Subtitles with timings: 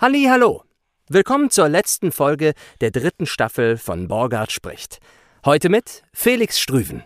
[0.00, 0.62] Halli, hallo.
[1.10, 4.98] Willkommen zur letzten Folge der dritten Staffel von Borgard spricht.
[5.44, 7.02] Heute mit Felix Strüven.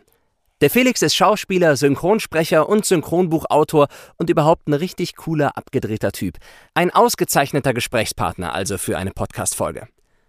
[0.60, 6.36] Der Felix ist Schauspieler, Synchronsprecher und Synchronbuchautor und überhaupt ein richtig cooler, abgedrehter Typ.
[6.74, 9.88] Ein ausgezeichneter Gesprächspartner also für eine Podcast-Folge.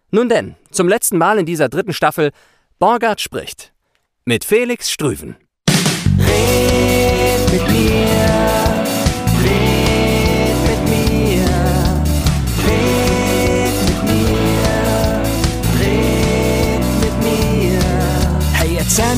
[0.09, 2.31] Nun denn, zum letzten Mal in dieser dritten Staffel
[2.79, 3.73] Borgard spricht.
[4.25, 5.35] Mit Felix Strüven.
[6.17, 8.44] Red mit mir,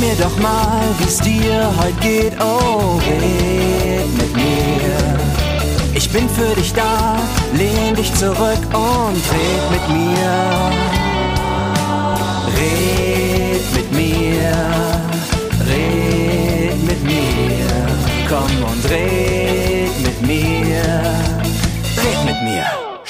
[0.08, 4.98] mir doch mal, wie's dir heute geht, oh, red mit mir.
[5.94, 7.18] Ich bin für dich da,
[7.54, 10.32] lehn dich zurück und red mit mir.
[12.60, 14.54] Red mit mir,
[15.70, 17.68] red mit mir,
[18.30, 21.17] komm und red mit mir, red mit mir.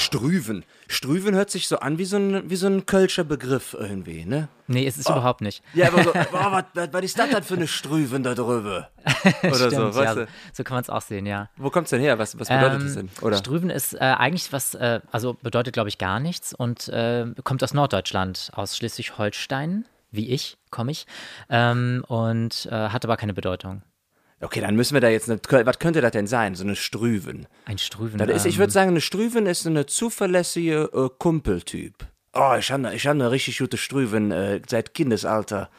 [0.07, 0.63] Strüven.
[0.87, 4.47] Strüven hört sich so an wie so ein, wie so ein Kölscher Begriff irgendwie, ne?
[4.67, 5.63] Nee, ist es überhaupt nicht.
[5.73, 8.89] Ja, aber so, boah, was, was, ist das denn für eine Strüven da drüber?
[9.43, 10.27] Oder so, Stimmt, weißt ja, du?
[10.53, 11.49] so kann man es auch sehen, ja.
[11.57, 12.17] Wo kommt's denn her?
[12.19, 13.09] Was, was bedeutet das denn?
[13.21, 13.37] Oder?
[13.37, 17.63] Strüven ist äh, eigentlich was, äh, also bedeutet glaube ich gar nichts und äh, kommt
[17.63, 21.05] aus Norddeutschland, aus Schleswig-Holstein, wie ich, komme ich,
[21.49, 23.81] ähm, und äh, hat aber keine Bedeutung.
[24.39, 26.53] Okay, dann müssen wir da jetzt, eine, was könnte das denn sein?
[26.53, 27.47] So eine Strüven.
[27.65, 28.19] Ein Strüven.
[28.19, 32.05] Das ist, ich ähm, würde sagen, eine Strüven ist eine zuverlässige äh, Kumpeltyp.
[32.33, 35.69] Oh, ich habe ich hab eine richtig gute Strüven äh, seit Kindesalter.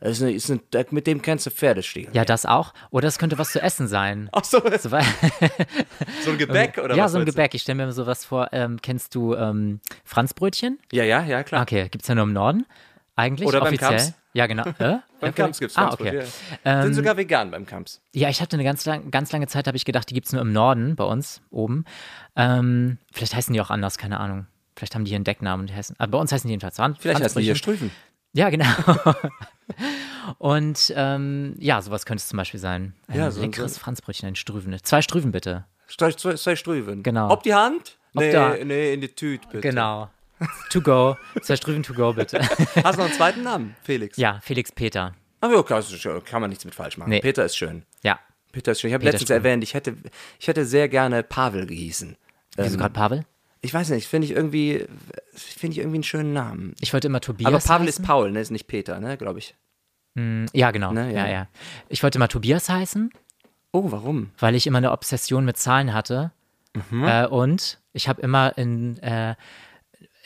[0.00, 2.74] Das ist eine, ist eine, mit dem kannst du Pferde ja, das auch.
[2.90, 4.28] Oder es könnte was zu essen sein.
[4.32, 7.12] Ach so, So, so ein Gebäck oder ja, was?
[7.12, 7.24] so ein?
[7.24, 7.54] Gebäck.
[7.54, 8.48] Ich stelle mir sowas vor.
[8.52, 10.78] Ähm, kennst du ähm, Franzbrötchen?
[10.92, 11.62] Ja, ja, ja, klar.
[11.62, 12.66] Okay, gibt es ja nur im Norden.
[13.14, 13.90] Eigentlich Oder beim offiziell.
[13.90, 14.14] Kamps.
[14.36, 14.64] Ja, genau.
[14.78, 14.98] Äh?
[15.20, 16.16] Beim Kamps gibt's Ah, Franzbrot, okay.
[16.18, 16.22] ja.
[16.82, 18.02] Sind Ähm, sogar vegan beim Kamps.
[18.12, 20.32] Ja, ich hatte eine ganz, lang, ganz lange Zeit, habe ich gedacht, die gibt es
[20.34, 21.84] nur im Norden, bei uns oben.
[22.36, 24.46] Ähm, vielleicht heißen die auch anders, keine Ahnung.
[24.76, 25.96] Vielleicht haben die hier einen Decknamen und die heißen.
[25.98, 26.98] Aber bei uns heißen die jedenfalls Franz.
[27.00, 27.54] Vielleicht heißen die hier.
[27.54, 27.90] Strüven.
[28.34, 28.66] Ja, genau.
[30.38, 32.94] und ähm, ja, sowas könnte es zum Beispiel sein.
[33.08, 34.76] Ein Ja, so- leckeres so- Franzbrötchen, ein Strüven.
[34.82, 35.64] Zwei Strüven bitte.
[35.88, 37.02] Zwei, zwei, zwei Strüven.
[37.02, 37.30] Genau.
[37.30, 37.96] Ob die Hand?
[38.14, 39.60] Ob nee, da- nee, in die Tüte, bitte.
[39.60, 40.10] Genau.
[40.70, 41.16] To go.
[41.42, 42.40] Zwei Strüven to go, bitte.
[42.40, 43.74] Hast du noch einen zweiten Namen?
[43.82, 44.16] Felix.
[44.16, 45.14] ja, Felix Peter.
[45.40, 47.10] Ach ja, schon- kann man nichts mit falsch machen.
[47.10, 47.20] Nee.
[47.20, 47.84] Peter ist schön.
[48.02, 48.18] Ja.
[48.52, 48.88] Peter ist schön.
[48.88, 49.44] Ich habe letztens Strüven.
[49.44, 49.96] erwähnt, ich hätte,
[50.38, 52.16] ich hätte sehr gerne Pavel gehießen.
[52.56, 53.24] Wieso Ähm, gerade Pavel?
[53.62, 54.86] Ich weiß nicht, finde ich irgendwie,
[55.34, 56.74] finde ich irgendwie einen schönen Namen.
[56.80, 57.46] Ich wollte immer Tobias.
[57.48, 58.02] Aber Pavel heißen.
[58.02, 58.40] ist Paul, ne?
[58.40, 59.16] Ist nicht Peter, ne?
[59.16, 59.54] Glaube ich.
[60.54, 60.92] Ja, genau.
[60.92, 61.26] Ne, ja.
[61.26, 61.48] ja, ja.
[61.90, 63.10] Ich wollte immer Tobias heißen.
[63.72, 64.30] Oh, warum?
[64.38, 66.32] weil ich immer eine Obsession mit Zahlen hatte.
[66.90, 67.04] Mhm.
[67.04, 69.34] Äh, und ich habe immer in, äh,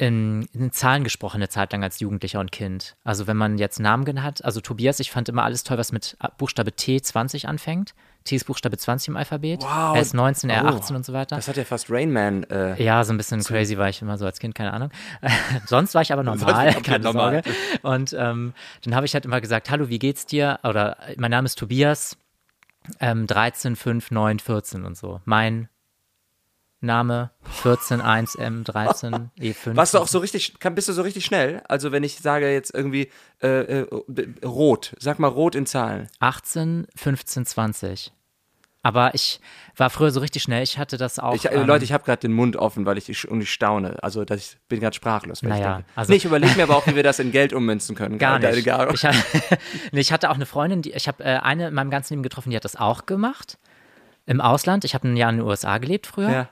[0.00, 2.96] in, in Zahlen gesprochen, eine Zeit lang als Jugendlicher und Kind.
[3.04, 6.16] Also wenn man jetzt Namen hat, also Tobias, ich fand immer alles toll, was mit
[6.38, 7.94] Buchstabe T 20 anfängt.
[8.24, 9.60] T ist Buchstabe 20 im Alphabet.
[9.62, 9.94] Wow.
[9.96, 10.68] Er ist 19, er Oh.
[10.68, 11.36] 18 und so weiter.
[11.36, 12.44] Das hat ja fast Rain Man.
[12.44, 14.90] Äh, Ja, so ein bisschen crazy war ich immer so als Kind, keine Ahnung.
[15.66, 17.42] Sonst war ich aber normal, keine normal.
[17.44, 17.50] Sorge.
[17.82, 20.60] Und ähm, dann habe ich halt immer gesagt, hallo, wie geht's dir?
[20.62, 22.16] Oder äh, mein Name ist Tobias,
[23.00, 25.20] ähm, 13, 5, 9, 14 und so.
[25.26, 25.68] Mein
[26.80, 27.30] Name
[27.62, 29.76] 14, 1, M, 13, E5.
[29.76, 31.62] Warst du auch so richtig, bist du so richtig schnell?
[31.68, 33.10] Also wenn ich sage jetzt irgendwie
[33.42, 33.86] äh, äh,
[34.44, 36.08] rot, sag mal rot in Zahlen.
[36.20, 38.12] 18, 15, 20.
[38.82, 39.40] Aber ich
[39.76, 40.62] war früher so richtig schnell.
[40.62, 41.34] Ich hatte das auch.
[41.34, 44.02] Ich, äh, ähm, Leute, ich habe gerade den Mund offen, weil ich und ich staune.
[44.02, 45.42] Also dass ich bin gerade sprachlos.
[45.42, 45.90] Ich Naja, denke.
[45.96, 48.16] also- nee, ich überlege mir aber auch, wie wir das in Geld ummünzen können.
[48.16, 48.56] Gar nicht.
[48.66, 49.12] Ich, ha-
[49.92, 52.22] nee, ich hatte auch eine Freundin, die, ich habe äh, eine in meinem ganzen Leben
[52.22, 53.58] getroffen, die hat das auch gemacht.
[54.24, 54.86] Im Ausland.
[54.86, 56.30] Ich habe ein Jahr in den USA gelebt früher.
[56.30, 56.48] ja.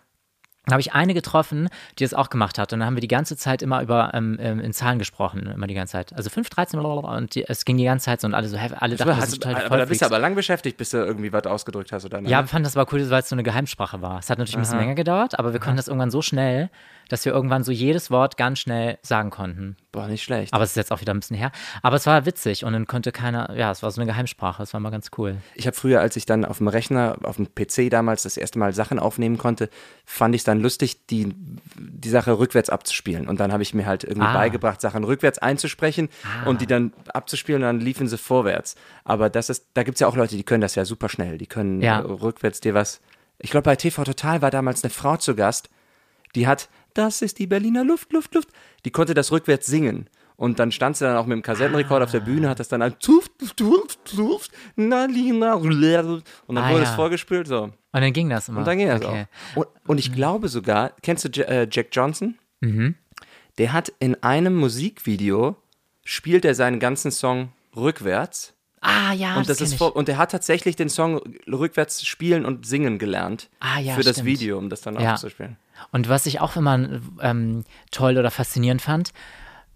[0.69, 1.69] Da habe ich eine getroffen,
[1.99, 2.73] die das auch gemacht hat.
[2.73, 5.67] Und dann haben wir die ganze Zeit immer über ähm, ähm, in Zahlen gesprochen, immer
[5.67, 6.13] die ganze Zeit.
[6.15, 7.17] Also 5, 13, blablabla.
[7.17, 9.43] und die, es ging die ganze Zeit so und alle so, alle dachten, das ist
[9.43, 12.21] total aber da bist du aber lang beschäftigt, bis du irgendwie was ausgedrückt hast oder
[12.21, 12.29] ne?
[12.29, 14.19] Ja, wir fanden das aber cool, weil es so eine Geheimsprache war.
[14.19, 16.71] Es hat natürlich ein bisschen länger gedauert, aber wir konnten das irgendwann so schnell,
[17.09, 19.77] dass wir irgendwann so jedes Wort ganz schnell sagen konnten.
[19.93, 20.53] Boah, nicht schlecht.
[20.53, 21.51] Aber es ist jetzt auch wieder ein bisschen her.
[21.83, 24.73] Aber es war witzig und dann konnte keiner, ja, es war so eine Geheimsprache, es
[24.75, 25.39] war mal ganz cool.
[25.55, 28.59] Ich habe früher, als ich dann auf dem Rechner, auf dem PC damals das erste
[28.59, 29.71] Mal Sachen aufnehmen konnte,
[30.05, 31.35] fand ich es dann lustig, die,
[31.77, 33.27] die Sache rückwärts abzuspielen.
[33.29, 34.35] Und dann habe ich mir halt irgendwie Ah.
[34.35, 36.09] beigebracht, Sachen rückwärts einzusprechen
[36.45, 38.77] und die dann abzuspielen und dann liefen sie vorwärts.
[39.05, 41.39] Aber das ist, da gibt es ja auch Leute, die können das ja super schnell.
[41.39, 42.01] Die können Ja.
[42.01, 43.01] äh, rückwärts dir was.
[43.39, 45.71] Ich glaube, bei TV Total war damals eine Frau zu Gast,
[46.35, 48.49] die hat, das ist die Berliner Luft, Luft, Luft.
[48.85, 50.09] Die konnte das rückwärts singen.
[50.37, 52.81] Und dann stand sie dann auch mit dem Kassettenrekorder auf der Bühne, hat das dann
[53.01, 56.23] tuft, tuft, tuft, na, lina, und dann
[56.59, 56.91] Ah, wurde ja.
[56.91, 57.63] es vorgespielt, so.
[57.65, 58.59] Und dann ging das immer.
[58.61, 59.27] Und dann ging das okay.
[59.55, 59.57] auch.
[59.57, 62.37] Und, und ich glaube sogar, kennst du J äh, Jack Johnson?
[62.61, 62.95] Mhm.
[63.59, 65.57] Der hat in einem Musikvideo,
[66.05, 68.55] spielt er seinen ganzen Song rückwärts.
[68.81, 72.65] Ah, ja, und das kenn ist und er hat tatsächlich den Song rückwärts spielen und
[72.65, 74.27] singen gelernt Ah, ja, für das stimmt.
[74.29, 75.15] Video, um das dann Ja.
[75.15, 75.57] auch zu spielen.
[75.93, 79.13] Und was ich auch immer ähm, toll oder faszinierend fand,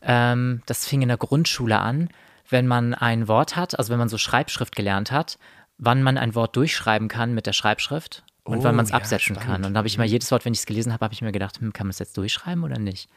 [0.03, 2.09] ähm, das fing in der Grundschule an,
[2.49, 5.39] wenn man ein Wort hat, also wenn man so Schreibschrift gelernt hat,
[5.79, 8.97] wann man ein Wort durchschreiben kann mit der Schreibschrift und Oh, wann man es ja,
[8.97, 9.51] absetzen spannend.
[9.63, 9.65] kann.
[9.65, 11.33] Und da habe ich mal jedes Wort, wenn ich es gelesen habe, habe ich mir
[11.33, 13.09] gedacht, hm, kann man es jetzt durchschreiben oder nicht?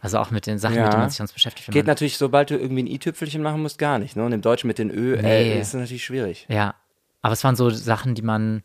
[0.00, 0.82] Also auch mit den Sachen, Ja.
[0.84, 1.70] mit denen man sich sonst beschäftigt.
[1.72, 4.14] Geht natürlich, sobald du irgendwie ein i-Tüpfelchen machen musst, gar nicht.
[4.14, 4.24] Ne?
[4.24, 5.58] Und im Deutschen mit den Ö Nee.
[5.60, 6.46] ist es natürlich schwierig.
[6.48, 6.74] ja,
[7.20, 8.62] aber es waren so Sachen, die man,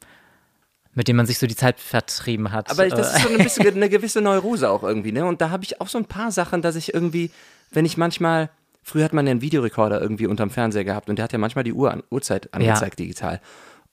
[0.96, 2.70] mit denen man sich so die Zeit vertrieben hat.
[2.70, 5.26] Aber das Äh, ist so ein bisschen eine gewisse Neurose auch irgendwie, ne?
[5.26, 7.32] Und da habe ich auch so ein paar Sachen, dass ich irgendwie,
[7.72, 8.50] wenn ich manchmal,
[8.84, 11.64] früher hat man ja einen Videorekorder irgendwie unterm Fernseher gehabt und der hat ja manchmal
[11.64, 13.42] die Uhr an, Uhrzeit angezeigt digital.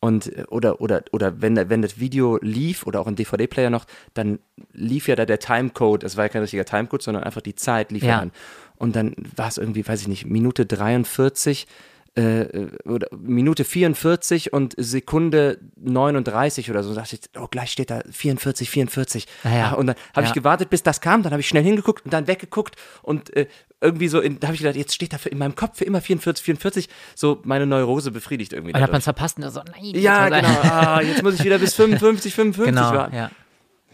[0.03, 3.85] Und äh, oder oder oder wenn wenn das Video lief oder auch ein DVD-Player noch,
[4.15, 4.39] dann
[4.73, 7.93] lief ja da der Timecode, es war ja kein richtiger Timecode, sondern einfach die Zeit
[7.93, 8.19] lief ja, Ja.
[8.21, 8.33] an.
[8.77, 11.67] Und dann war es irgendwie, weiß ich nicht, Minute 43
[12.17, 16.95] äh, oder Minute 44 und Sekunde 39 oder so.
[16.95, 19.27] Da dachte ich, oh, gleich steht da 44, 44.
[19.45, 19.71] Ah ja.
[19.71, 20.35] Ah, Und dann habe ich Ja.
[20.35, 21.23] gewartet, bis das kam.
[21.23, 23.47] Dann habe ich schnell hingeguckt und dann weggeguckt und äh,
[23.81, 25.85] irgendwie so, in, da habe ich gedacht, jetzt steht da für in meinem Kopf für
[25.85, 26.89] immer 44, 44.
[27.15, 28.75] So meine Neurose befriedigt irgendwie.
[28.75, 29.95] und hat man es verpasst und dann so, nein.
[29.95, 30.49] Ja, jetzt genau.
[30.63, 33.15] muss- Ah, jetzt muss ich wieder bis 55, 55 Genau, warten.
[33.17, 33.31] ja.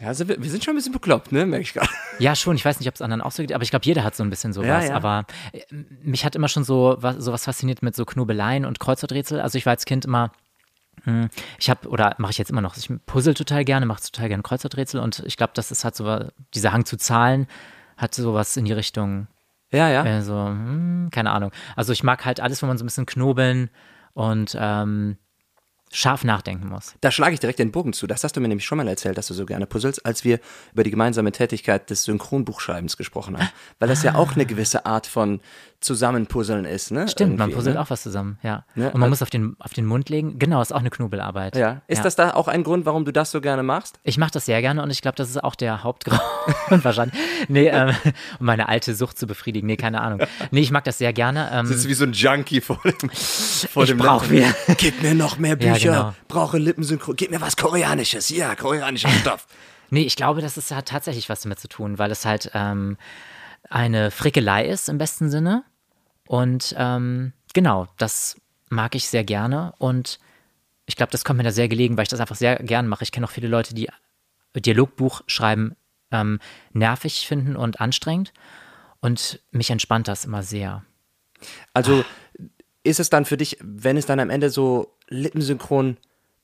[0.01, 1.47] Ja, sind wir, wir sind schon ein bisschen bekloppt, ne?
[1.47, 1.89] Merke ich gerade.
[2.19, 2.57] Ja, schon.
[2.57, 4.23] Ich weiß nicht, ob es anderen auch so geht, aber ich glaube, jeder hat so
[4.23, 4.85] ein bisschen sowas.
[4.85, 4.95] Ja, ja.
[4.97, 5.61] Aber äh,
[6.03, 9.41] mich hat immer schon so was, sowas fasziniert mit so Knobeleien und Kreuzworträtsel.
[9.41, 10.33] Also ich war als Kind immer,
[11.05, 11.29] hm,
[11.59, 14.43] ich habe, oder mache ich jetzt immer noch, ich puzzle total gerne, mache total gerne
[14.43, 17.47] Kreuzworträtsel und ich glaube, das ist halt so, dieser Hang zu Zahlen
[17.97, 19.27] hat sowas in die Richtung,
[19.73, 20.05] Ja, ja.
[20.05, 21.53] äh, so, hm, keine Ahnung.
[21.75, 23.71] Also ich mag halt alles, wo man so ein bisschen knobeln
[24.13, 25.17] und ähm,
[25.93, 26.95] scharf nachdenken muss.
[27.01, 28.07] Da schlage ich direkt den Bogen zu.
[28.07, 30.41] Das hast du mir nämlich schon mal erzählt, dass du so gerne puzzelst, als wir
[30.73, 33.49] über die gemeinsame Tätigkeit des Synchronbuchschreibens gesprochen haben.
[33.79, 35.41] Weil das ja auch eine gewisse Art von
[35.81, 37.07] Zusammenpuzzeln ist, ne?
[37.09, 37.83] Stimmt, man Irgendwie, puzzelt ne?
[37.83, 38.65] auch was zusammen, ja.
[38.75, 40.39] Ne, Und man äh, muss auf den, auf den Mund legen.
[40.39, 41.57] Genau, ist auch eine Knobelarbeit.
[41.57, 41.83] Ja.
[41.87, 43.99] Ist das da auch ein Grund, warum du das so gerne machst?
[44.03, 46.21] Ich mache das sehr gerne und ich glaube, das ist auch der Hauptgrund
[46.85, 47.19] wahrscheinlich.
[47.49, 47.95] Nee, ähm,
[48.41, 49.67] um meine alte Sucht zu befriedigen.
[49.67, 50.21] Nee, keine Ahnung.
[50.51, 51.51] Nee, ich mag das sehr gerne.
[51.53, 54.31] Ähm, wie so ein Junkie vor dem, vor Ich brauch Laptop.
[54.31, 56.15] wieder- Gib mir noch mehr Ja, Bücher, genau.
[56.29, 58.29] brauche Lippensynchron, gib mir was Koreanisches.
[58.31, 59.47] Ja, koreanischer Stoff.
[59.91, 62.97] nee, ich glaube, das ist, hat tatsächlich was damit zu tun, weil es halt ähm,
[63.71, 65.65] eine Frickelei ist im besten Sinne.
[66.27, 68.37] Und ähm, genau, das
[68.69, 70.19] mag ich sehr gerne und
[70.87, 73.03] ich glaube, das kommt mir da sehr gelegen, weil ich das einfach sehr gern mache.
[73.03, 73.89] Ich kenne auch viele Leute, die
[74.55, 75.77] Dialogbuch schreiben
[76.11, 76.39] ähm,
[76.73, 78.33] nervig finden und anstrengend.
[79.01, 80.85] Und mich entspannt das immer sehr.
[81.73, 82.05] Also
[82.83, 85.97] ist es dann für dich, wenn es dann am Ende so lippensynchron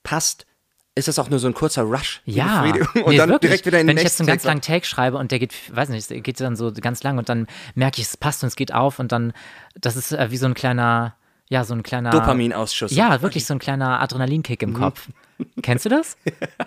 [0.02, 0.46] passt,
[0.94, 2.20] ist das auch nur so ein kurzer Rush?
[2.24, 2.62] Ja,
[2.94, 3.40] und nee, dann wirklich.
[3.50, 5.54] direkt wieder in Wenn den ich jetzt einen ganz langen Take schreibe und der geht,
[5.74, 8.56] weiß nicht, geht dann so ganz lang und dann merke ich, es passt und es
[8.56, 9.32] geht auf und dann,
[9.80, 11.16] das ist äh, wie so ein kleiner,
[11.48, 12.92] ja, so ein kleiner Dopaminausschuss.
[12.94, 15.08] Ja, wirklich so ein kleiner Adrenalinkick im Kopf.
[15.62, 16.16] Kennst du das?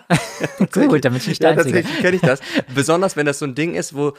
[0.72, 1.82] Gut, damit ich der Ja, Einzige.
[1.82, 2.40] tatsächlich kenne ich das.
[2.74, 4.12] Besonders wenn das so ein Ding ist, wo,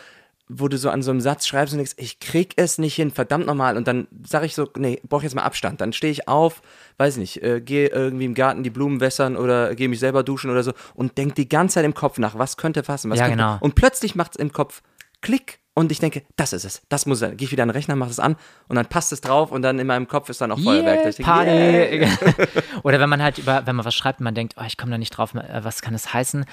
[0.49, 3.11] wo du so an so einem Satz schreibst und denkst, ich krieg es nicht hin,
[3.11, 3.75] verdammt nochmal.
[3.75, 5.81] Und dann sage ich so, nee, brauch jetzt mal Abstand.
[5.81, 6.61] Dann stehe ich auf,
[6.97, 10.49] weiß nicht, äh, gehe irgendwie im Garten die Blumen wässern oder gehe mich selber duschen
[10.49, 13.25] oder so und denk die ganze Zeit im Kopf nach, was könnte passen, was Ja,
[13.25, 13.37] könnte.
[13.37, 13.57] genau.
[13.59, 14.81] Und plötzlich macht es im Kopf
[15.21, 15.59] Klick.
[15.77, 17.37] Und ich denke, das ist es, das muss sein.
[17.37, 18.35] Gehe ich wieder an den Rechner, mach es an
[18.67, 21.05] und dann passt es drauf und dann in meinem Kopf ist dann auch Feuerwerk.
[21.05, 21.51] Yeah, Party.
[21.51, 22.09] yeah.
[22.83, 24.91] Oder wenn man halt über, wenn man was schreibt und man denkt, oh, ich komme
[24.91, 26.45] da nicht drauf, äh, was kann das heißen?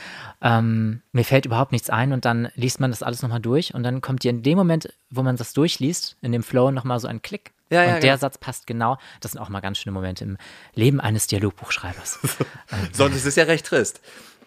[0.42, 3.82] Ähm, mir fällt überhaupt nichts ein und dann liest man das alles nochmal durch und
[3.82, 7.08] dann kommt dir in dem Moment, wo man das durchliest, in dem Flow nochmal so
[7.08, 7.54] ein Klick.
[7.70, 8.16] Ja, und ja, der genau.
[8.18, 8.98] Satz passt genau.
[9.22, 10.36] Das sind auch mal ganz schöne Momente im
[10.74, 12.18] Leben eines Dialogbuchschreibers.
[12.92, 14.02] Sonst ist es ja recht trist.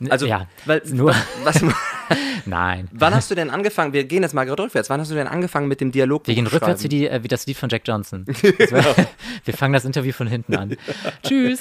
[0.09, 1.13] Also, Ja, weil, nur-
[1.43, 1.61] was,
[2.45, 2.87] Nein.
[2.93, 3.91] Wann hast du denn angefangen?
[3.93, 4.89] Wir gehen jetzt mal gerade rückwärts.
[4.89, 6.25] Wann hast du denn angefangen mit dem Dialog?
[6.27, 8.25] Wir gehen rückwärts wie, die, äh, wie das Lied von Jack Johnson.
[8.27, 8.95] War-
[9.45, 10.77] Wir fangen das Interview von hinten an.
[11.23, 11.59] Tschüss.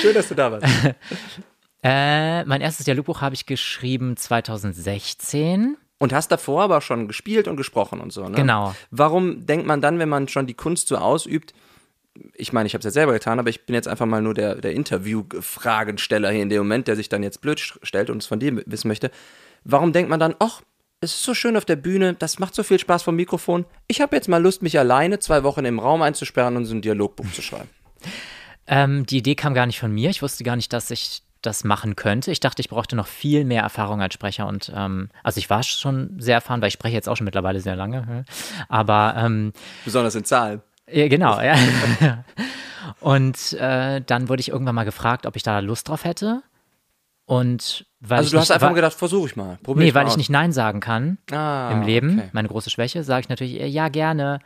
[0.00, 0.66] Schön, dass du da warst.
[1.84, 5.76] Äh, mein erstes Dialogbuch habe ich geschrieben 2016.
[5.98, 8.34] Und hast davor aber schon gespielt und gesprochen und so, ne?
[8.36, 8.74] Genau.
[8.90, 11.54] Warum denkt man dann, wenn man schon die Kunst so ausübt,
[12.34, 14.34] ich meine, ich habe es ja selber getan, aber ich bin jetzt einfach mal nur
[14.34, 18.26] der, der Interview-Fragensteller hier in dem Moment, der sich dann jetzt blöd stellt und es
[18.26, 19.10] von dir wissen möchte.
[19.64, 20.62] Warum denkt man dann, ach,
[21.00, 23.64] es ist so schön auf der Bühne, das macht so viel Spaß vom Mikrofon.
[23.88, 26.82] Ich habe jetzt mal Lust, mich alleine zwei Wochen im Raum einzusperren und so ein
[26.82, 27.68] Dialogbuch zu schreiben.
[28.68, 30.10] Ähm, die Idee kam gar nicht von mir.
[30.10, 32.30] Ich wusste gar nicht, dass ich das machen könnte.
[32.30, 35.64] Ich dachte, ich brauchte noch viel mehr Erfahrung als Sprecher und ähm, also ich war
[35.64, 38.24] schon sehr erfahren, weil ich spreche jetzt auch schon mittlerweile sehr lange.
[38.68, 39.52] Aber ähm,
[39.84, 40.62] Besonders in Zahlen.
[40.92, 41.54] Ja, genau, ja.
[43.00, 46.42] Und äh, dann wurde ich irgendwann mal gefragt, ob ich da Lust drauf hätte.
[47.24, 49.58] Und weil Also du hast nicht, einfach mal gedacht, versuche ich mal.
[49.62, 50.16] Probier Nee, weil mal ich aus.
[50.18, 52.28] nicht Nein sagen kann Ah, im Leben, okay.
[52.32, 54.40] meine große Schwäche, sage ich natürlich, äh, ja, gerne.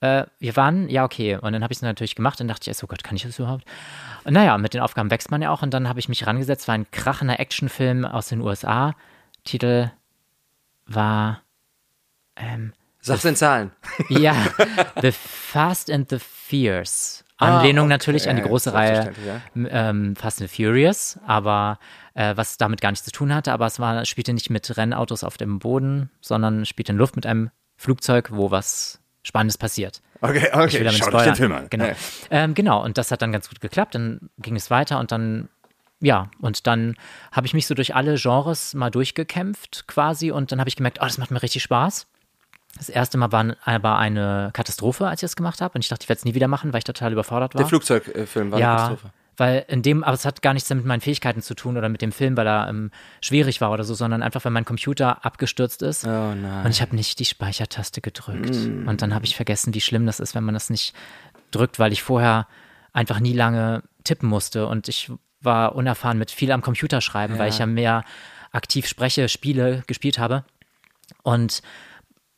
[0.00, 1.36] äh, wir waren, ja, okay.
[1.36, 3.38] Und dann habe ich es natürlich gemacht und dachte ich, oh Gott, kann ich das
[3.38, 3.64] überhaupt?
[4.24, 5.62] Und naja, mit den Aufgaben wächst man ja auch.
[5.62, 8.94] Und dann habe ich mich rangesetzt, war ein krachender Actionfilm aus den USA.
[9.44, 9.90] Titel
[10.86, 11.42] war,
[12.36, 13.70] ähm, Sag's in Zahlen.
[14.08, 14.34] ja,
[15.00, 17.24] The Fast and the Fierce.
[17.38, 17.88] Anlehnung Ah, okay.
[17.94, 19.88] natürlich an die Ja, große Reihe selbstverständlich, ja.
[19.90, 21.78] ähm, Fast and Furious, aber
[22.12, 25.24] äh, was damit gar nichts zu tun hatte, aber es war, spielte nicht mit Rennautos
[25.24, 30.02] auf dem Boden, sondern spielte in Luft mit einem Flugzeug, wo was Spannendes passiert.
[30.20, 30.90] Okay, Ich okay.
[30.92, 31.34] Schaut euch den.
[31.34, 31.66] Film an.
[31.70, 31.86] Genau.
[31.86, 31.94] Ja.
[32.30, 33.94] Ähm, genau, und das hat dann ganz gut geklappt.
[33.94, 35.48] Dann ging es weiter und dann,
[36.00, 36.94] ja, und dann
[37.32, 40.98] habe ich mich so durch alle Genres mal durchgekämpft quasi und dann habe ich gemerkt,
[41.00, 42.06] oh, das macht mir richtig Spaß.
[42.76, 46.04] Das erste Mal war aber eine Katastrophe, als ich das gemacht habe und ich dachte,
[46.04, 47.58] ich werde es nie wieder machen, weil ich total überfordert war.
[47.58, 49.10] Der Flugzeugfilm war eine ja, Katastrophe.
[49.36, 52.00] weil in dem, aber es hat gar nichts mit meinen Fähigkeiten zu tun oder mit
[52.00, 55.82] dem Film, weil er ähm, schwierig war oder so, sondern einfach, weil mein Computer abgestürzt
[55.82, 56.04] ist.
[56.06, 56.64] Oh nein.
[56.64, 58.54] Und ich habe nicht die Speichertaste gedrückt.
[58.54, 58.88] Mm.
[58.88, 60.94] Und dann habe ich vergessen, wie schlimm das ist, wenn man das nicht
[61.50, 62.46] drückt, weil ich vorher
[62.92, 64.66] einfach nie lange tippen musste.
[64.66, 65.10] Und ich
[65.42, 68.04] war unerfahren mit viel am Computer schreiben, weil ich ja mehr
[68.52, 70.44] aktiv spreche, Spiele gespielt habe.
[71.22, 71.62] Und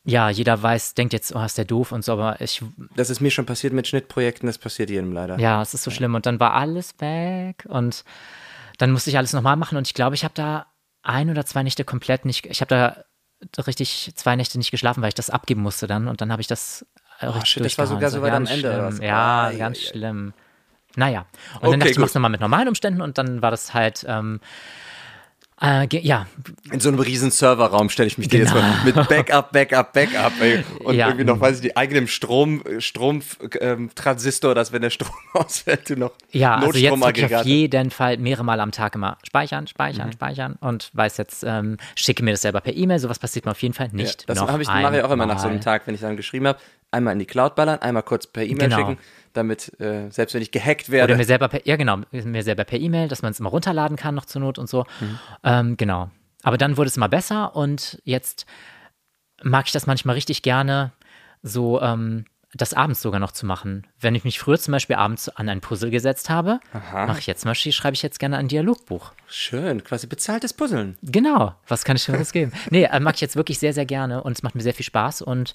[0.04, 2.62] ja, jeder weiß, denkt jetzt, oh, ist der doof und so, aber ich,
[2.96, 5.38] Das ist mir schon passiert mit Schnittprojekten, das passiert jedem leider.
[5.38, 6.14] ja, es ist so schlimm.
[6.14, 8.04] Und dann war alles weg und
[8.78, 10.66] dann musste ich alles nochmal machen und ich glaube, ich habe da
[11.02, 13.04] ein oder zwei Nächte komplett nicht, ich habe da
[13.66, 16.48] richtig zwei Nächte nicht geschlafen, weil ich das abgeben musste dann und dann habe ich
[16.48, 16.86] das
[17.20, 18.90] äh, richtig Oh, shit, das war sogar so weit am Ende?
[19.00, 19.90] Ja, Ah, ganz ja, ja.
[19.90, 20.32] schlimm.
[20.94, 22.02] Naja, und Okay, dann dachte ich, gut.
[22.02, 24.40] mach's nochmal mit normalen Umständen und dann war das halt, ähm,
[25.62, 26.26] äh, ja,
[26.72, 28.66] In so einem riesen Serverraum stelle ich mich dir jetzt Genau.
[28.66, 30.32] mal mit Backup, Backup, Backup.
[30.40, 30.64] Ey.
[30.80, 31.06] Und Ja.
[31.08, 33.22] irgendwie noch, weiß ich, die eigenem Strom, Strom,
[33.60, 37.90] ähm, Transistor, dass wenn der Strom ausfällt, du noch Ja, also jetzt wirklich auf jeden
[37.90, 40.12] Fall mehrere Mal am Tag immer speichern, speichern, Mhm.
[40.12, 43.62] speichern und weiß jetzt, ähm, schicke mir das selber per E-Mail, sowas passiert mir auf
[43.62, 44.28] jeden Fall nicht.
[44.28, 45.60] Das noch habe ich, mache ich auch immer nach so einem.
[45.60, 46.58] Tag, wenn ich dann geschrieben habe.
[46.90, 48.76] Einmal in die Cloud ballern, einmal kurz per E-Mail Genau.
[48.76, 48.98] schicken,
[49.32, 52.64] damit, äh, selbst wenn ich gehackt werde, Oder mir selber per, ja genau, mir selber
[52.64, 54.84] per E-Mail, dass man es immer runterladen kann noch zur Not und so.
[55.00, 55.18] Mhm.
[55.44, 56.10] Ähm, genau.
[56.42, 58.46] Aber dann wurde es immer besser und jetzt
[59.42, 60.92] mag ich das manchmal richtig gerne,
[61.42, 62.24] so ähm,
[62.54, 63.86] das abends sogar noch zu machen.
[63.98, 66.60] Wenn ich mich früher zum Beispiel abends an ein Puzzle gesetzt habe,
[66.92, 69.12] mache ich jetzt zum Beispiel, schreibe ich jetzt gerne ein Dialogbuch.
[69.26, 70.98] schön, quasi bezahltes Puzzeln.
[71.02, 72.52] Genau, was kann ich Schöneres geben?
[72.70, 74.84] Nee, äh, mag ich jetzt wirklich sehr, sehr gerne und es macht mir sehr viel
[74.84, 75.54] Spaß und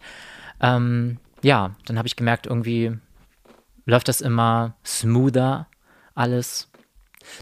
[0.60, 2.98] ähm, ja, dann habe ich gemerkt, irgendwie
[3.88, 5.68] läuft das immer smoother
[6.14, 6.70] alles.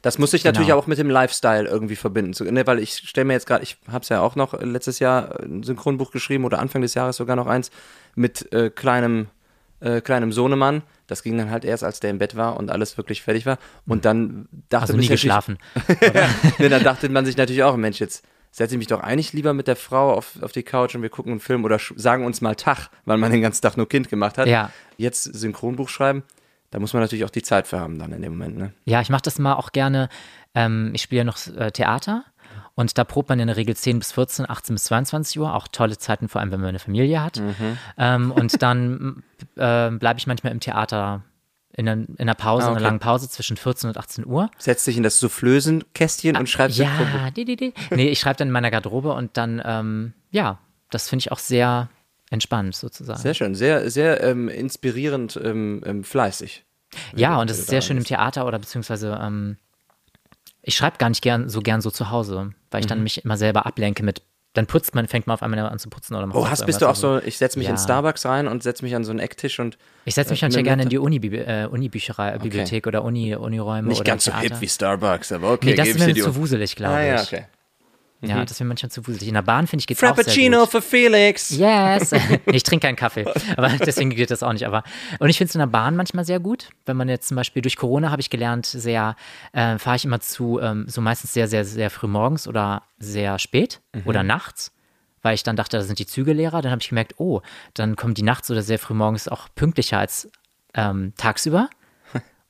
[0.02, 0.80] Das muss ich natürlich Genau.
[0.80, 2.34] auch mit dem Lifestyle irgendwie verbinden.
[2.34, 5.00] So, ne, weil ich stelle mir jetzt gerade, ich habe es ja auch noch letztes
[5.00, 7.70] Jahr ein Synchronbuch geschrieben oder Anfang des Jahres sogar noch eins
[8.16, 9.28] mit äh, kleinem,
[9.82, 10.82] äh, kleinem Sohnemann.
[11.08, 13.60] Das ging dann halt erst, als der im Bett war und alles wirklich fertig war.
[13.86, 15.58] Und dann dachte Also man nie natürlich- geschlafen.
[16.60, 19.54] ne, dann dachte man sich natürlich auch, Mensch, jetzt setze ich mich doch eigentlich lieber
[19.54, 22.42] mit der Frau auf, auf die Couch und wir gucken einen Film oder sagen uns
[22.42, 24.48] mal Tag, weil man den ganzen Tag nur Kind gemacht hat.
[24.48, 24.72] Ja.
[24.98, 26.24] Jetzt Synchronbuch schreiben,
[26.72, 28.58] da muss man natürlich auch die Zeit für haben dann in dem Moment.
[28.58, 28.74] Ne?
[28.86, 30.10] Ja, ich mache das mal auch gerne.
[30.54, 32.24] Ähm, ich spiele ja noch äh, Theater
[32.76, 35.54] und da probt man in der Regel 10 bis 14, 18 bis 22 Uhr.
[35.54, 37.40] Auch tolle Zeiten, vor allem wenn man eine Familie hat.
[37.40, 37.78] Mhm.
[37.98, 39.24] Ähm, und dann
[39.56, 41.24] äh, bleibe ich manchmal im Theater
[41.78, 42.78] in, einer- in einer Pause, Ah, in okay.
[42.80, 44.50] einer langen Pause zwischen 14 und 18 Uhr.
[44.58, 46.78] Setzt dich in das Soufflösenkästchen und schreibst.
[46.78, 47.74] Ja, die, die, die.
[47.92, 51.40] Nee, ich schreibe dann in meiner Garderobe und dann, ähm, ja, das finde ich auch
[51.40, 51.90] sehr
[52.30, 53.20] entspannt sozusagen.
[53.20, 56.64] Sehr schön, sehr, sehr ähm, inspirierend, ähm, ähm, fleißig.
[57.16, 58.10] ja, und es ist sehr schön im bist.
[58.10, 59.58] Theater oder beziehungsweise ähm,
[60.62, 63.04] ich schreibe gar nicht gern so gern so zu Hause, weil ich dann Mhm.
[63.04, 64.22] mich immer selber ablenke mit,
[64.54, 66.82] dann putzt man, fängt man auf einmal an zu putzen oder macht Oh, hast, bist
[66.82, 67.82] du auch so, ich setze mich in Ja.
[67.82, 70.62] Starbucks rein und setze mich an so einen Ecktisch und Ich setze mich äh, manchmal
[70.64, 74.34] mit gerne in die Uni, äh, Uni-Bücherei, Bibliothek oder Uni, Uniräume nicht oder ganz so
[74.34, 77.22] hip wie Starbucks, aber okay, Nee, das ist ich mir zu wuselig, glaube Ah ja,
[77.22, 77.36] ich.
[78.22, 79.28] Ja, das ist mir manchmal zu wuselig.
[79.28, 80.70] In der Bahn finde ich geht's auch sehr Frappuccino gut.
[80.72, 81.50] für Felix.
[81.52, 82.12] Yes.
[82.46, 84.66] ich trinke keinen Kaffee, aber deswegen geht das auch nicht.
[84.66, 84.84] Aber
[85.20, 87.62] und ich finde es in der Bahn manchmal sehr gut, wenn man jetzt zum Beispiel
[87.62, 89.16] durch Corona habe ich gelernt, sehr
[89.54, 93.38] äh, fahre ich immer zu ähm, so meistens sehr sehr sehr früh morgens oder sehr
[93.40, 94.72] spät oder nachts,
[95.22, 96.62] weil ich dann dachte, da sind die Züge leerer.
[96.62, 97.42] Dann habe ich gemerkt, oh,
[97.74, 100.30] dann kommen die nachts oder sehr früh morgens auch pünktlicher als
[100.74, 101.70] ähm, tagsüber.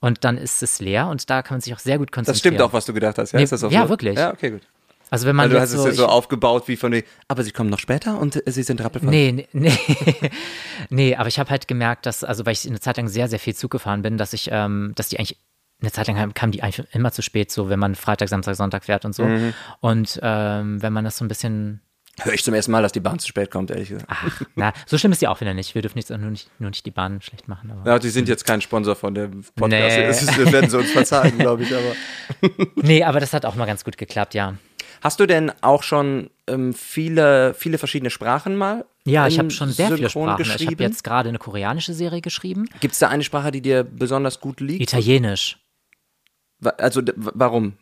[0.02, 2.34] Und dann ist es leer und da kann man sich auch sehr gut konzentrieren.
[2.36, 3.32] Das stimmt auch, was du gedacht hast.
[3.32, 3.90] Ja, Nee, ist das auch ja, so?
[3.90, 4.16] wirklich.
[4.16, 4.62] Ja, okay, gut.
[5.10, 7.52] Also wenn man Also du hast es ja so aufgebaut wie von den, aber sie
[7.52, 9.10] kommen noch später und äh, sie sind rappelvoll.
[9.10, 10.32] Nee, nee, nee.
[10.90, 13.40] nee, aber ich habe halt gemerkt, dass, also weil ich eine Zeit lang sehr, sehr
[13.40, 15.38] viel Zug gefahren bin, dass ich, ähm, dass die eigentlich,
[15.82, 18.86] eine Zeit lang kam die einfach immer zu spät, so wenn man Freitag, Samstag, Sonntag
[18.86, 19.26] fährt und so.
[19.26, 19.54] Mhm.
[19.82, 21.82] Und ähm, wenn man das so ein bisschen,
[22.22, 24.06] Hör ich zum ersten Mal, dass die Bahn zu spät kommt, ehrlich gesagt.
[24.08, 25.76] ach, na, so schlimm ist die auch wieder nicht.
[25.76, 27.72] Wir dürfen jetzt nur nicht, nur nicht die Bahn schlecht machen.
[27.72, 27.90] Aber.
[27.90, 29.98] Ja, die sind jetzt kein Sponsor von dem Podcast.
[29.98, 30.08] Nee.
[30.08, 31.76] Das, ist, das werden sie uns verzeihen, glaube ich.
[31.76, 31.94] Aber.
[32.76, 34.56] Nee, aber das hat auch mal ganz gut geklappt, ja.
[35.06, 39.70] Hast du denn auch schon ähm, viele, viele verschiedene Sprachen mal Ja, ich habe schon
[39.70, 40.56] sehr viele Synchron Sprachen.
[40.58, 42.66] Ich habe jetzt gerade eine koreanische Serie geschrieben.
[42.80, 44.82] Gibt es da eine Sprache, die dir besonders gut liegt?
[44.82, 45.60] Italienisch.
[46.80, 47.74] Also warum?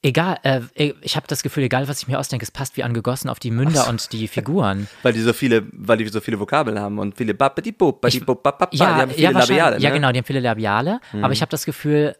[0.00, 3.28] Egal, äh, ich habe das Gefühl, egal was ich mir ausdenke, es passt wie angegossen
[3.28, 4.88] auf die Münder und die Figuren.
[5.02, 8.78] Weil die so viele, weil die so viele Vokabeln haben und viele Babidi-Bop, Bababa, die
[8.78, 9.30] ja, haben viele ja.
[9.32, 9.78] Labiale.
[9.80, 9.96] ja, ne?
[9.96, 10.98] genau, die haben viele Labiale.
[11.20, 12.16] Aber ich habe das Gefühl,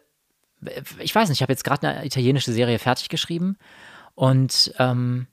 [0.99, 3.57] ich weiß nicht, ich habe jetzt gerade eine italienische Serie fertig geschrieben
[4.17, 5.27] und ähm,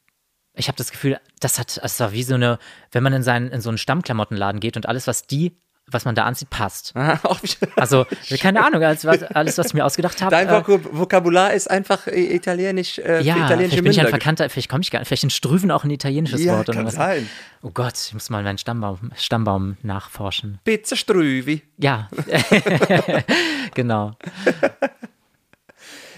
[0.53, 2.59] ich habe das Gefühl, das hat, es war wie so eine,
[2.93, 6.15] wenn man in, seinen, in so einen Stammklamottenladen geht und alles, was die, was man
[6.15, 6.93] da anzieht, passt.
[7.77, 8.07] Also,
[8.39, 10.31] keine Ahnung, alles, was, alles, was ich mir ausgedacht habe.
[10.31, 14.51] Dein äh, Vokab- Vokabular ist einfach italienisch, äh, ja, italienische vielleicht bin ich ein verkannter,
[14.51, 16.87] vielleicht komme ich gar nicht, vielleicht ein Strüven auch ein italienisches ja, Wort oder kann
[16.87, 16.95] was.
[16.95, 17.27] sein.
[17.63, 20.61] Oh Gott, ich muss mal meinen Stammbaum, Stammbaum nachforschen.
[20.63, 21.63] Pizza Strüvi.
[21.79, 22.11] Ja,
[23.75, 24.13] genau.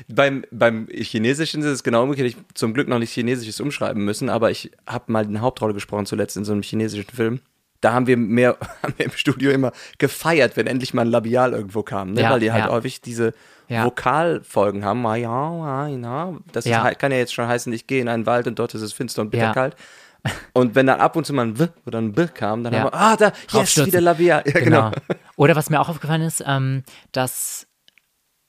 [0.09, 2.29] Beim, beim Chinesischen ist es genau umgekehrt.
[2.29, 6.07] Ich zum Glück noch nicht Chinesisches umschreiben müssen, aber ich habe mal eine Hauptrolle gesprochen
[6.07, 7.41] zuletzt in so einem chinesischen Film.
[7.81, 11.53] Da haben wir mehr haben wir im Studio immer gefeiert, wenn endlich mal ein Labial
[11.53, 12.23] irgendwo kam, ne?
[12.23, 12.71] Ja, weil die halt ja.
[12.71, 13.35] häufig diese
[13.69, 13.85] Ja.
[13.85, 16.45] Vokalfolgen haben.
[16.53, 16.67] Das.
[16.67, 18.93] Ist, kann ja jetzt schon heißen, ich gehe in einen Wald und dort ist es
[18.93, 19.75] finster und bitterkalt.
[20.55, 22.81] Und wenn dann ab und zu mal ein W oder ein B kam, dann Ja.
[22.81, 23.93] haben wir, ah, da, yes, Draufstürzen.
[23.93, 24.43] wieder Labial.
[24.47, 24.91] Ja, genau.
[25.37, 26.83] Oder was mir auch aufgefallen ist, ähm,
[27.13, 27.66] dass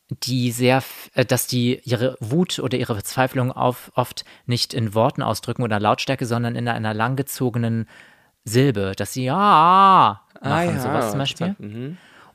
[0.10, 0.82] die sehr,
[1.16, 5.80] äh, dass die ihre Wut oder ihre Verzweiflung auf, oft nicht in Worten ausdrücken oder
[5.80, 7.88] Lautstärke, sondern in einer langgezogenen
[8.46, 11.56] Silbe, dass sie ja machen, sowas zum Beispiel.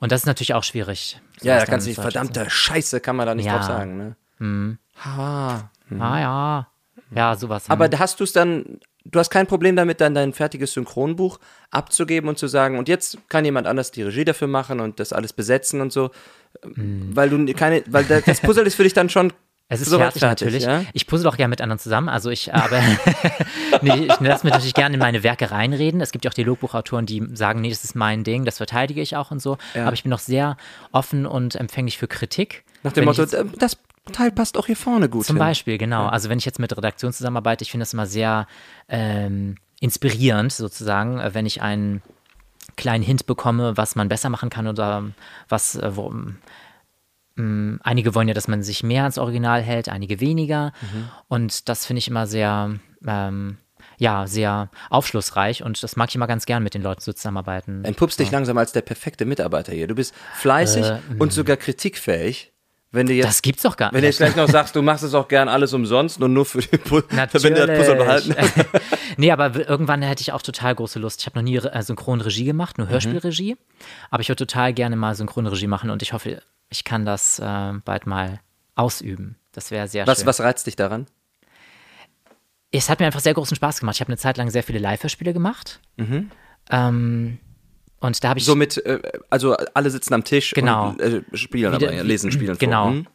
[0.00, 1.18] Und das ist natürlich auch schwierig.
[1.40, 1.46] Mhm.
[1.46, 3.56] Ja, da kannst du nicht, verdammte Scheiße, kann man da nicht Ja.
[3.56, 3.96] drauf sagen.
[3.96, 4.78] Ne?
[5.04, 5.70] Ha.
[5.88, 6.68] zu- Ah ja.
[7.14, 7.68] Ja, sowas.
[7.70, 11.38] Aber da hast du es dann, du hast kein Problem damit, dann dein fertiges Synchronbuch
[11.70, 15.12] abzugeben und zu sagen, und jetzt kann jemand anders die Regie dafür machen und das
[15.12, 16.10] alles besetzen und so,
[16.62, 19.32] weil du keine, weil da- das Puzzle ist für dich dann schon.
[19.68, 20.64] Es ist soweit fertig, natürlich.
[20.64, 20.84] Ja?
[20.92, 22.10] Ich puzzle auch gerne mit anderen zusammen.
[22.10, 22.78] Also ich aber
[23.80, 26.00] nee, ich lasse mir natürlich gerne in meine Werke reinreden.
[26.02, 29.00] Es gibt ja auch die Logbuchautoren, die sagen, nee, das ist mein Ding, das verteidige
[29.00, 29.56] ich auch und so.
[29.74, 29.84] Ja.
[29.86, 30.56] Aber ich bin noch sehr
[30.90, 32.64] offen und empfänglich für Kritik.
[32.82, 33.78] Nach dem Motto, äh, das
[34.12, 35.40] Teil passt auch hier vorne gut Zum hin.
[35.46, 36.06] Beispiel, genau.
[36.06, 38.46] Also wenn ich jetzt mit Redaktion zusammenarbeite, ich finde das immer sehr
[38.88, 42.02] ähm, inspirierend sozusagen, äh, wenn ich einen
[42.76, 45.04] kleinen Hint bekomme, was man besser machen kann oder
[45.48, 46.12] was, äh, wo,
[47.38, 50.72] ähm, einige wollen ja, dass man sich mehr ans Original hält, einige weniger.
[51.28, 52.74] Und das finde ich immer sehr,
[53.06, 53.56] ähm,
[53.98, 57.84] ja, sehr aufschlussreich und das mag ich immer ganz gern mit den Leuten so zusammenarbeiten.
[57.84, 59.86] Entpuppst dich langsam als der perfekte Mitarbeiter hier.
[59.86, 62.51] Du bist fleißig Äh, und sogar kritikfähig.
[62.94, 64.34] Wenn du jetzt, Das gibt's doch gar wenn du jetzt nicht.
[64.34, 66.96] gleich noch sagst, du machst es auch gern alles umsonst und nur für den Pu
[67.08, 68.34] wenn du das Puzzle behalten
[69.16, 71.20] nee, aber irgendwann hätte ich auch total große Lust.
[71.20, 72.84] Ich habe noch nie äh, Synchronregie gemacht, Mhm.
[72.84, 73.56] nur Hörspielregie.
[74.10, 77.72] Aber ich würde total gerne mal Synchronregie machen und ich hoffe, ich kann das äh,
[77.84, 78.40] bald mal
[78.74, 79.36] ausüben.
[79.52, 80.26] Das wäre sehr Was, schön.
[80.26, 81.06] was reizt dich daran?
[82.70, 83.96] Es hat mir einfach sehr großen Spaß gemacht.
[83.96, 85.80] Ich habe eine Zeit lang sehr viele Live-Hörspiele gemacht.
[86.70, 87.38] Ähm,
[88.02, 88.44] und da habe ich.
[88.44, 90.90] So mit, äh, also alle sitzen am Tisch Genau.
[90.90, 92.82] und äh, spielen, Wieder- aber ja, lesen, spielen Genau.
[92.84, 92.92] vor.
[92.92, 93.06] Hm?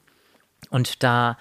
[0.72, 1.38] und da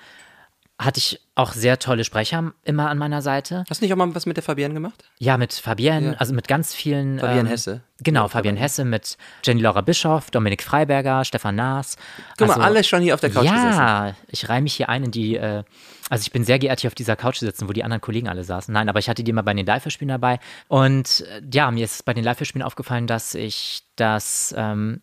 [0.79, 3.65] hatte ich auch sehr tolle Sprecher immer an meiner Seite.
[3.71, 5.05] Hast du nicht auch mal was mit der Fabienne gemacht?
[5.19, 6.13] Ja, mit Fabienne, Ja.
[6.19, 7.19] also mit ganz vielen.
[7.19, 7.81] Fabienne ähm, Hesse.
[8.01, 11.97] Genau, Ja, Fabienne Hesse mit Jenny Laura Bischoff, Dominik Freiberger, Stefan Naas.
[12.37, 13.71] Guck Also- mal, alle schon hier auf der Couch gesessen.
[13.79, 15.63] Ja, ich reihe mich hier ein in die, äh,
[16.11, 18.29] also ich bin sehr geehrt, hier auf dieser Couch zu sitzen, wo die anderen Kollegen
[18.29, 18.71] alle saßen.
[18.73, 20.41] Nein, aber ich hatte die immer bei den Live-Hörspielen dabei.
[20.69, 25.01] Und äh, ja, mir ist bei den Live-Hörspielen aufgefallen, dass ich das, ähm,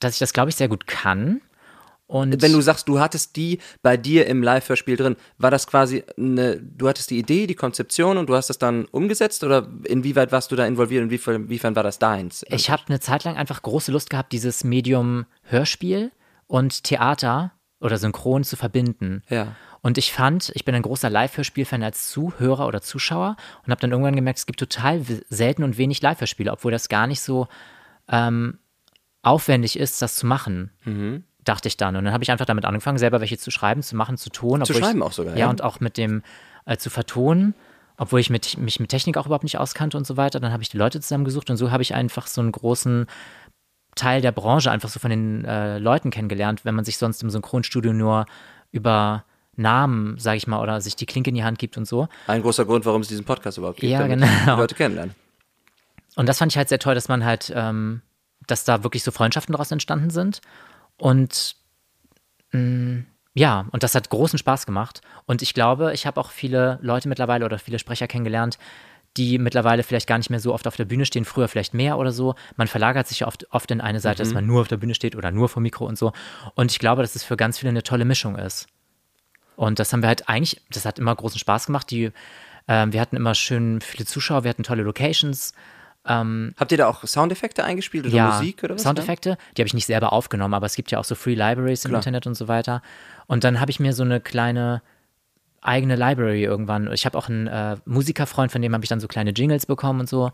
[0.00, 1.42] dass ich das, glaube ich, sehr gut kann.
[2.12, 6.04] Und Wenn du sagst, du hattest die bei dir im Live-Hörspiel drin, war das quasi
[6.18, 10.30] eine, du hattest die Idee, die Konzeption und du hast das dann umgesetzt oder inwieweit
[10.30, 12.44] warst du da involviert und inwiefern, inwiefern war das deins?
[12.50, 16.12] Ich habe eine Zeit lang einfach große Lust gehabt, dieses Medium Hörspiel
[16.48, 19.22] und Theater oder Synchron zu verbinden.
[19.30, 19.56] Ja.
[19.80, 23.90] Und ich fand, ich bin ein großer Live-Hörspiel-Fan als Zuhörer oder Zuschauer und habe dann
[23.90, 27.48] irgendwann gemerkt, es gibt total selten und wenig Live-Hörspiele, obwohl das gar nicht so
[28.10, 28.58] ähm,
[29.22, 30.72] aufwendig ist, das zu machen.
[30.84, 31.24] Mhm.
[31.44, 31.96] Dachte ich dann.
[31.96, 34.64] Und dann habe ich einfach damit angefangen, selber welche zu schreiben, zu machen, zu tun.
[34.64, 35.50] Zu schreiben ich, auch sogar, Ja, ja?
[35.50, 36.22] und auch mit dem
[36.66, 37.54] äh, zu vertonen,
[37.96, 40.38] obwohl ich mit, mich mit Technik auch überhaupt nicht auskannte und so weiter.
[40.40, 43.06] Dann habe ich die Leute zusammengesucht und so habe ich einfach so einen großen
[43.94, 47.30] Teil der Branche einfach so von den äh, Leuten kennengelernt, wenn man sich sonst im
[47.30, 48.26] Synchronstudio nur
[48.70, 49.24] über
[49.54, 52.08] Namen, sage ich mal, oder sich die Klinke in die Hand gibt und so.
[52.26, 54.26] Ein großer Grund, warum es diesen Podcast überhaupt gibt, Ja, genau.
[54.26, 55.14] die Leute kennenlernen.
[56.16, 58.00] Und das fand ich halt sehr toll, dass man halt, ähm,
[58.46, 60.40] dass da wirklich so Freundschaften daraus entstanden sind.
[60.98, 61.56] Und
[62.52, 65.00] mh, ja, und das hat großen Spaß gemacht.
[65.26, 68.58] Und ich glaube, ich habe auch viele Leute mittlerweile oder viele Sprecher kennengelernt,
[69.16, 71.98] die mittlerweile vielleicht gar nicht mehr so oft auf der Bühne stehen, früher vielleicht mehr
[71.98, 72.34] oder so.
[72.56, 74.94] Man verlagert sich ja oft, oft in eine Seite, dass man nur auf der Bühne
[74.94, 76.12] steht oder nur vor Mikro und so.
[76.54, 78.68] Und ich glaube, dass es für ganz viele eine tolle Mischung ist.
[79.56, 81.90] Und das haben wir halt eigentlich, das hat immer großen Spaß gemacht.
[81.90, 82.10] Die
[82.68, 85.52] Ähm, wir hatten immer schön viele Zuschauer, wir hatten tolle Locations.
[86.04, 88.82] Habt ihr da auch Soundeffekte eingespielt oder ja, Musik oder was?
[88.82, 91.84] Soundeffekte, die habe ich nicht selber aufgenommen, aber es gibt ja auch so Free Libraries
[91.84, 92.00] im Klar.
[92.00, 92.82] Internet und so weiter.
[93.26, 94.82] Und dann habe ich mir so eine kleine
[95.60, 96.92] eigene Library irgendwann.
[96.92, 100.00] Ich habe auch einen äh, Musikerfreund, von dem habe ich dann so kleine Jingles bekommen
[100.00, 100.32] und so.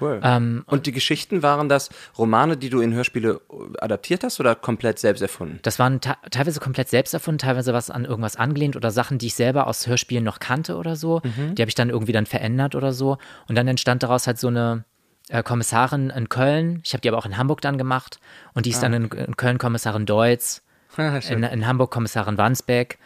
[0.00, 0.20] Cool.
[0.22, 3.40] Ähm, und die Geschichten waren das Romane, die du in Hörspiele
[3.78, 5.58] adaptiert hast oder komplett selbst erfunden?
[5.62, 9.26] Das waren te teilweise komplett selbst erfunden, teilweise was an irgendwas angelehnt oder Sachen, die
[9.26, 11.20] ich selber aus Hörspielen noch kannte oder so.
[11.24, 11.54] Mhm.
[11.54, 13.18] Die habe ich dann irgendwie dann verändert oder so.
[13.48, 14.84] Und dann entstand daraus halt so eine
[15.28, 16.80] äh, Kommissarin in Köln.
[16.84, 18.18] Ich habe die aber auch in Hamburg dann gemacht.
[18.54, 20.62] Und die ist dann in, in Köln Kommissarin Deutz,
[20.96, 22.98] in, in Hamburg Kommissarin Wandsbeck.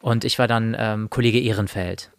[0.00, 2.10] Und ich war dann ähm, Kollege Ehrenfeld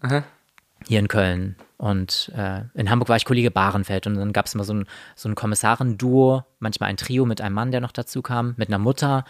[0.86, 1.56] hier in Köln.
[1.78, 4.08] Und äh, in Hamburg war ich Kollege Bahrenfeld.
[4.08, 7.56] Und dann gab es immer so ein, so ein Kommissarenduo, manchmal ein Trio mit einem
[7.56, 9.26] Mann, der noch dazu kam, mit einer Mutter.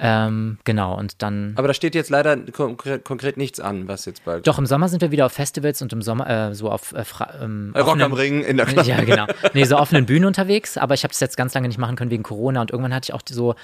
[0.00, 1.54] Ähm, genau, und dann.
[1.56, 4.46] Aber da steht jetzt leider konkret, konkret nichts an, was jetzt bald.
[4.46, 7.04] Doch, im Sommer sind wir wieder auf Festivals und im Sommer äh, so auf äh,
[7.42, 8.90] ähm, Rock offenen- am Ring in der Klasse.
[8.90, 9.26] Ja, genau.
[9.54, 12.12] Nee, so offenen Bühnen unterwegs, aber ich habe das jetzt ganz lange nicht machen können
[12.12, 13.56] wegen Corona und irgendwann hatte ich auch so,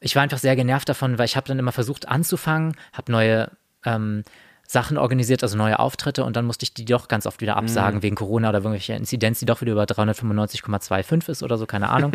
[0.00, 3.50] ich war einfach sehr genervt davon, weil ich habe dann immer versucht anzufangen, habe neue
[3.84, 4.24] ähm,
[4.70, 7.58] Sachen organisiert, also neue Auftritte und dann musste ich die doch ganz oft wieder Mhm.
[7.60, 11.88] absagen wegen Corona oder irgendwelche Inzidenz, die doch wieder über 395,25 ist oder so, keine
[11.88, 12.12] Ahnung.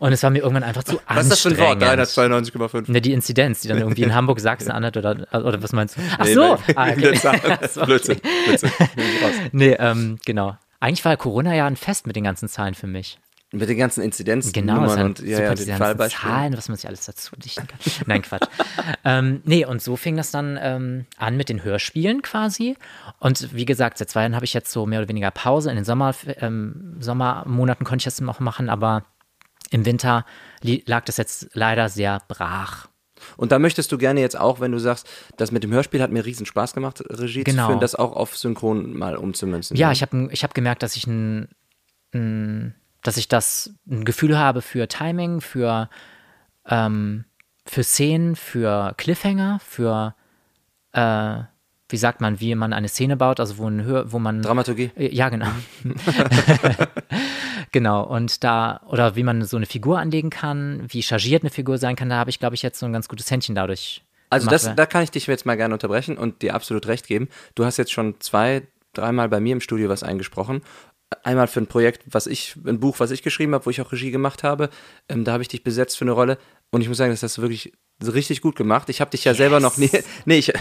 [0.00, 1.82] Und es war mir irgendwann einfach zu was ist das für ein Wort?
[1.82, 2.48] anstrengend.
[2.48, 2.90] 392,5.
[2.90, 6.00] Ne, die Inzidenz, die dann irgendwie in Hamburg, Sachsen anhört oder, oder was meinst du?
[6.18, 6.40] Ach Nee, so!
[6.40, 6.96] nein, Ah, okay.
[7.86, 8.70] Blödsinn, Blödsinn.
[9.22, 9.32] Raus.
[9.52, 10.56] Nee, ähm, genau.
[10.80, 13.18] Eigentlich war Corona ja ein Fest mit den ganzen Zahlen für mich.
[13.54, 16.34] Mit den ganzen Inzidenzen, Genau, Nummern und ja, ja, den Fallbeispielen.
[16.34, 17.78] Zahlen, was man sich alles dazu dichten kann.
[18.06, 18.48] Nein, Quatsch.
[19.04, 22.76] ähm, nee, und so fing das dann ähm, an mit den Hörspielen quasi.
[23.20, 25.70] Und wie gesagt, seit zwei Jahren habe ich jetzt so mehr oder weniger Pause.
[25.70, 29.04] In den Sommer, ähm, Sommermonaten konnte ich das noch machen, aber
[29.70, 30.24] im Winter
[30.62, 32.88] lag das jetzt leider sehr brach.
[33.36, 36.10] Und da möchtest du gerne jetzt auch, wenn du sagst, das mit dem Hörspiel hat
[36.10, 37.62] mir riesen Spaß gemacht, Regie Genau.
[37.62, 39.76] zu führen, das auch auf Synchron mal umzumünzen.
[39.76, 41.48] Ja, ich habe ich hab gemerkt, dass ich ein,
[42.12, 45.88] ein, dass ich das ein Gefühl habe für Timing, für,
[46.66, 47.24] ähm,
[47.64, 50.16] für Szenen, für Cliffhanger, für
[50.92, 51.42] äh,
[51.90, 54.90] wie sagt man, wie man eine Szene baut, also wo, ein Hör, wo man Dramaturgie.
[54.96, 55.46] Äh, Ja, genau.
[57.72, 58.02] genau.
[58.04, 61.94] Und da, oder wie man so eine Figur anlegen kann, wie chargiert eine Figur sein
[61.94, 64.02] kann, da habe ich, glaube ich, jetzt so ein ganz gutes Händchen dadurch.
[64.30, 67.06] Also gemacht, das, da kann ich dich jetzt mal gerne unterbrechen und dir absolut recht
[67.06, 67.28] geben.
[67.54, 70.62] Du hast jetzt schon zwei, dreimal bei mir im Studio was eingesprochen.
[71.22, 73.92] Einmal für ein Projekt, was ich, ein Buch, was ich geschrieben habe, wo ich auch
[73.92, 74.70] Regie gemacht habe.
[75.08, 76.38] Ähm, da habe ich dich besetzt für eine Rolle
[76.70, 77.72] und ich muss sagen, das hast du wirklich
[78.02, 78.88] richtig gut gemacht.
[78.88, 79.90] Ich habe dich ja selber noch nie,
[80.24, 80.52] nee, ich,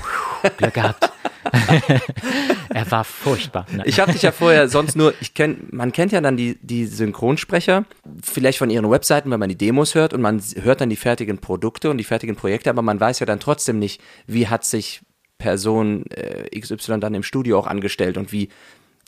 [0.58, 1.12] Glück gehabt.
[2.70, 3.66] er war furchtbar.
[3.72, 3.84] Nein.
[3.86, 6.86] Ich habe dich ja vorher sonst nur, ich kenn, man kennt ja dann die, die
[6.86, 7.86] Synchronsprecher,
[8.24, 11.40] vielleicht von ihren Webseiten, wenn man die Demos hört und man hört dann die fertigen
[11.40, 15.02] Produkte und die fertigen Projekte, aber man weiß ja dann trotzdem nicht, wie hat sich
[15.38, 18.50] Person äh, XY dann im Studio auch angestellt und wie,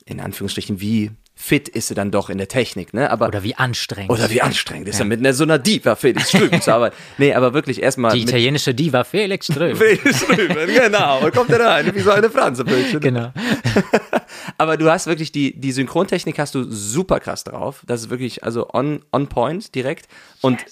[0.05, 3.11] in Anführungsstrichen, wie fit ist sie dann doch in der Technik, ne?
[3.11, 4.09] Aber Oder wie anstrengend.
[4.09, 6.95] oder wie anstrengend ist er mit einer, so einer Diva Felix Strüben zu arbeiten.
[7.17, 9.75] Nee, aber wirklich erstmal Die italienische Diva Felix Ström.
[9.77, 12.99] Felix Strüben, genau, und kommt er rein, wie so eine Franzeböllchen.
[12.99, 13.31] genau.
[14.57, 17.83] Aber du hast wirklich die, die Synchrotechnik hast du super krass drauf.
[17.85, 20.07] Das ist wirklich, also on, on point direkt.
[20.41, 20.63] Und,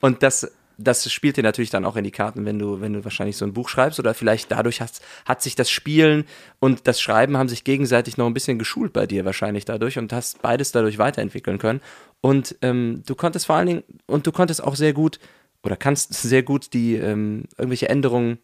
[0.00, 3.04] und das, das spielt dir natürlich dann auch in die Karten, wenn du, wenn du
[3.04, 6.24] wahrscheinlich so ein Buch schreibst oder vielleicht dadurch hast, hat sich das Spielen
[6.60, 10.12] und das Schreiben haben sich gegenseitig noch ein bisschen geschult bei dir wahrscheinlich dadurch und
[10.12, 11.80] hast beides dadurch weiterentwickeln können.
[12.20, 15.18] Und ähm, du konntest vor allen Dingen, und du konntest auch sehr gut
[15.64, 18.38] oder kannst sehr gut die ähm, irgendwelche Änderungen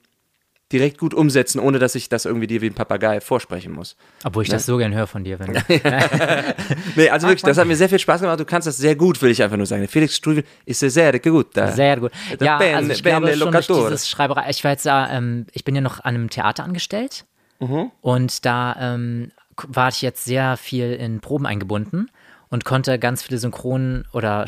[0.72, 3.96] direkt gut umsetzen, ohne dass ich das irgendwie dir wie ein Papagei vorsprechen muss.
[4.24, 5.52] Obwohl ich das so gern höre von dir, wenn
[6.96, 8.40] Nee, also wirklich, das hat mir sehr viel Spaß gemacht.
[8.40, 9.82] Du kannst das sehr gut, will ich einfach nur sagen.
[9.82, 11.48] Der Felix Strudel ist sehr gut.
[11.56, 11.72] Da.
[11.72, 12.12] Sehr gut.
[12.40, 14.48] Ja, Ben- also ich Ben glaube schon durch dieses Schreiberei.
[14.50, 17.24] Ich war jetzt da, ähm, ich bin ja noch an einem Theater angestellt
[17.60, 17.92] Mhm.
[18.00, 19.30] und da ähm,
[19.68, 22.10] war ich jetzt sehr viel in Proben eingebunden
[22.48, 24.46] und konnte ganz viele Synchron- oder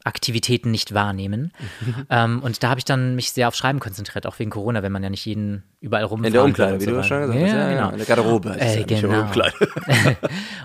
[0.00, 1.52] Sprechaktivitäten nicht wahrnehmen.
[2.10, 4.92] ähm, und da habe ich dann mich sehr auf Schreiben konzentriert, auch wegen Corona, wenn
[4.92, 7.40] man ja nicht jeden überall rumfahren In der Umkleide, und wie so du schon gesagt
[7.40, 7.52] ja, hast.
[7.52, 7.80] Ja, genau.
[7.80, 8.56] ja, in der Garderobe.
[8.58, 9.20] Äh, genau.
[9.20, 9.56] Umkleide.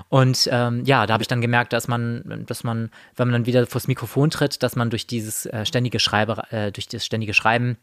[0.10, 3.46] Und ähm, ja, da habe ich dann gemerkt, dass man, dass man, wenn man dann
[3.46, 7.34] wieder vors Mikrofon tritt, dass man durch dieses äh, ständige Schreibe, äh, durch das ständige
[7.34, 7.78] Schreiben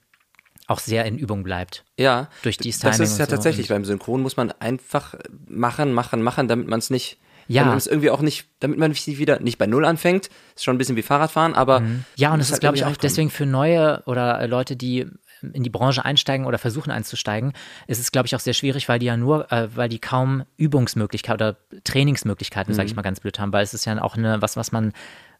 [0.69, 1.85] auch sehr in Übung bleibt.
[1.99, 3.33] Ja, Durch dieses das Timing ist ja so.
[3.33, 5.15] tatsächlich, beim Synchron muss man einfach
[5.49, 7.61] machen, machen, machen, damit man es nicht, Ja.
[7.63, 10.31] damit man es irgendwie auch nicht, damit man nicht wieder nicht bei Null anfängt.
[10.55, 12.05] Ist schon ein bisschen wie Fahrradfahren, aber Mhm.
[12.17, 15.07] Ja, und es ist, halt glaube ich, auch deswegen für neue oder äh, Leute, die
[15.53, 17.53] in die Branche einsteigen oder versuchen einzusteigen,
[17.89, 20.45] ist es, glaube ich, auch sehr schwierig, weil die ja nur, äh, weil die kaum
[20.57, 22.77] Übungsmöglichkeiten oder Trainingsmöglichkeiten, Mhm.
[22.77, 24.93] sage ich mal ganz blöd haben, weil es ist ja auch eine, was, was man,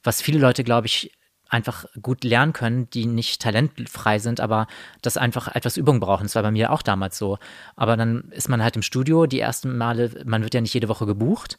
[0.03, 1.13] was viele Leute, glaube ich,
[1.49, 4.67] einfach gut lernen können, die nicht talentfrei sind, aber
[5.03, 6.23] das einfach etwas Übung brauchen.
[6.25, 7.39] Das war bei mir auch damals so.
[7.77, 10.89] Aber dann ist man halt im Studio, die ersten Male, man wird ja nicht jede
[10.89, 11.59] Woche gebucht.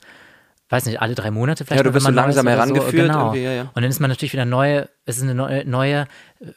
[0.69, 1.79] Weiß nicht, alle drei Monate vielleicht.
[1.79, 3.19] Ja, du wirst so langsam herangeführt So.
[3.19, 3.33] Genau.
[3.35, 3.61] ja, ja.
[3.73, 6.07] Und dann ist man natürlich wieder neu, es ist eine neue, neue,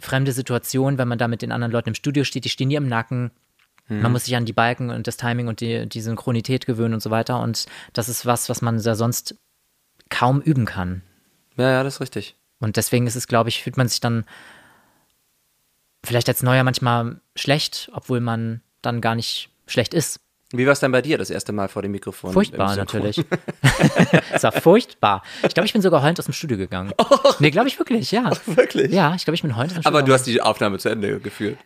[0.00, 2.78] fremde Situation, wenn man da mit den anderen Leuten im Studio steht, die stehen dir
[2.78, 3.30] im Nacken.
[3.88, 4.02] Mhm.
[4.02, 7.02] Man muss sich an die Balken und das Timing und die, die Synchronität gewöhnen und
[7.02, 7.40] so weiter.
[7.40, 9.36] Und das ist was, was man da sonst
[10.08, 11.02] kaum üben kann.
[11.56, 12.36] Ja, ja, das ist richtig.
[12.58, 14.24] Und deswegen ist es, glaube ich, fühlt man sich dann
[16.04, 20.20] vielleicht als Neuer manchmal schlecht, obwohl man dann gar nicht schlecht ist.
[20.52, 22.32] Wie war es denn bei dir das erste Mal vor dem Mikrofon?
[22.32, 23.24] Furchtbar natürlich.
[24.32, 25.22] es war furchtbar.
[25.46, 26.92] Ich glaube, ich bin sogar heulend aus dem Studio gegangen.
[27.40, 28.30] Nee, glaube ich wirklich, ja.
[28.46, 28.92] Wirklich?
[28.92, 30.88] Ja, ich glaube, ich bin heulend aus dem Studio Aber du hast die Aufnahme zu
[30.88, 31.58] Ende geführt.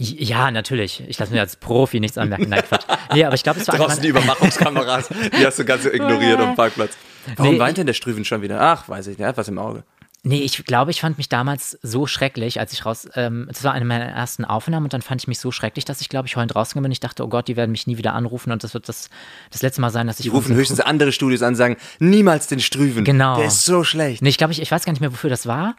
[0.00, 1.02] Ja, natürlich.
[1.08, 2.48] Ich lasse mir als Profi nichts anmerken.
[2.48, 2.84] Nein, Quatsch.
[3.12, 6.54] Nee, aber ich glaube, es war Draußen die Überwachungskameras, die hast du ganz ignoriert am
[6.54, 6.96] Parkplatz.
[7.36, 8.60] Warum Nee, weint denn der Strüven schon wieder?
[8.60, 9.82] Ach, weiß ich nicht, er hat was im Auge.
[10.24, 13.72] Nee, ich glaube, ich fand mich damals so schrecklich, als ich raus, ähm, das war
[13.72, 16.34] eine meiner ersten Aufnahmen und dann fand ich mich so schrecklich, dass ich, glaube ich,
[16.36, 16.92] heulend rausgegangen bin.
[16.92, 19.10] Ich dachte, oh Gott, die werden mich nie wieder anrufen und das wird das,
[19.50, 20.24] das letzte Mal sein, dass ich.
[20.24, 23.04] Die rufen höchstens andere Studios an und sagen, niemals den Strüven.
[23.04, 23.36] Genau.
[23.36, 24.20] Der ist so schlecht.
[24.22, 25.76] Nee, ich glaube, ich, ich weiß gar nicht mehr, wofür das war.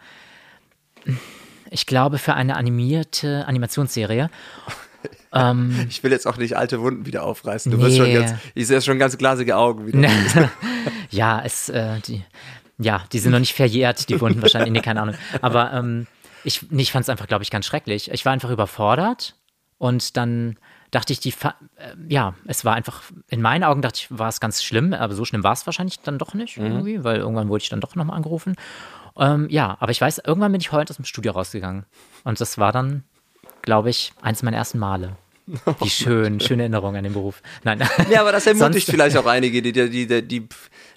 [1.70, 4.30] Ich glaube, für eine animierte Animationsserie.
[5.88, 7.70] Ich will jetzt auch nicht alte Wunden wieder aufreißen.
[7.70, 8.14] Du wirst schon Nee.
[8.14, 10.08] ganz, ich sehe schon ganz glasige Augen wieder.
[11.10, 12.24] ja, es, äh, die,
[12.80, 15.14] ja, die sind noch nicht verjährt, die Wunden wahrscheinlich, nee, keine Ahnung.
[15.42, 16.06] Aber ähm,
[16.44, 18.10] ich, nee, ich fand es einfach, glaube ich, ganz schrecklich.
[18.10, 19.36] Ich war einfach überfordert
[19.78, 20.56] und dann
[20.90, 21.52] dachte ich, die, äh,
[22.08, 25.24] ja, es war einfach, in meinen Augen dachte ich, war es ganz schlimm, aber so
[25.24, 28.16] schlimm war es wahrscheinlich dann doch nicht irgendwie, weil irgendwann wurde ich dann doch nochmal
[28.16, 28.56] angerufen.
[29.16, 31.84] Ähm, ja, aber ich weiß, irgendwann bin ich heute aus dem Studio rausgegangen
[32.24, 33.04] und das war dann,
[33.62, 35.16] glaube ich, eins meiner ersten Male.
[35.80, 37.42] Wie schön, schöne Erinnerung an den Beruf.
[37.64, 37.82] Nein.
[38.10, 40.48] Ja, aber das ermutigt vielleicht auch einige, die, die, die, die,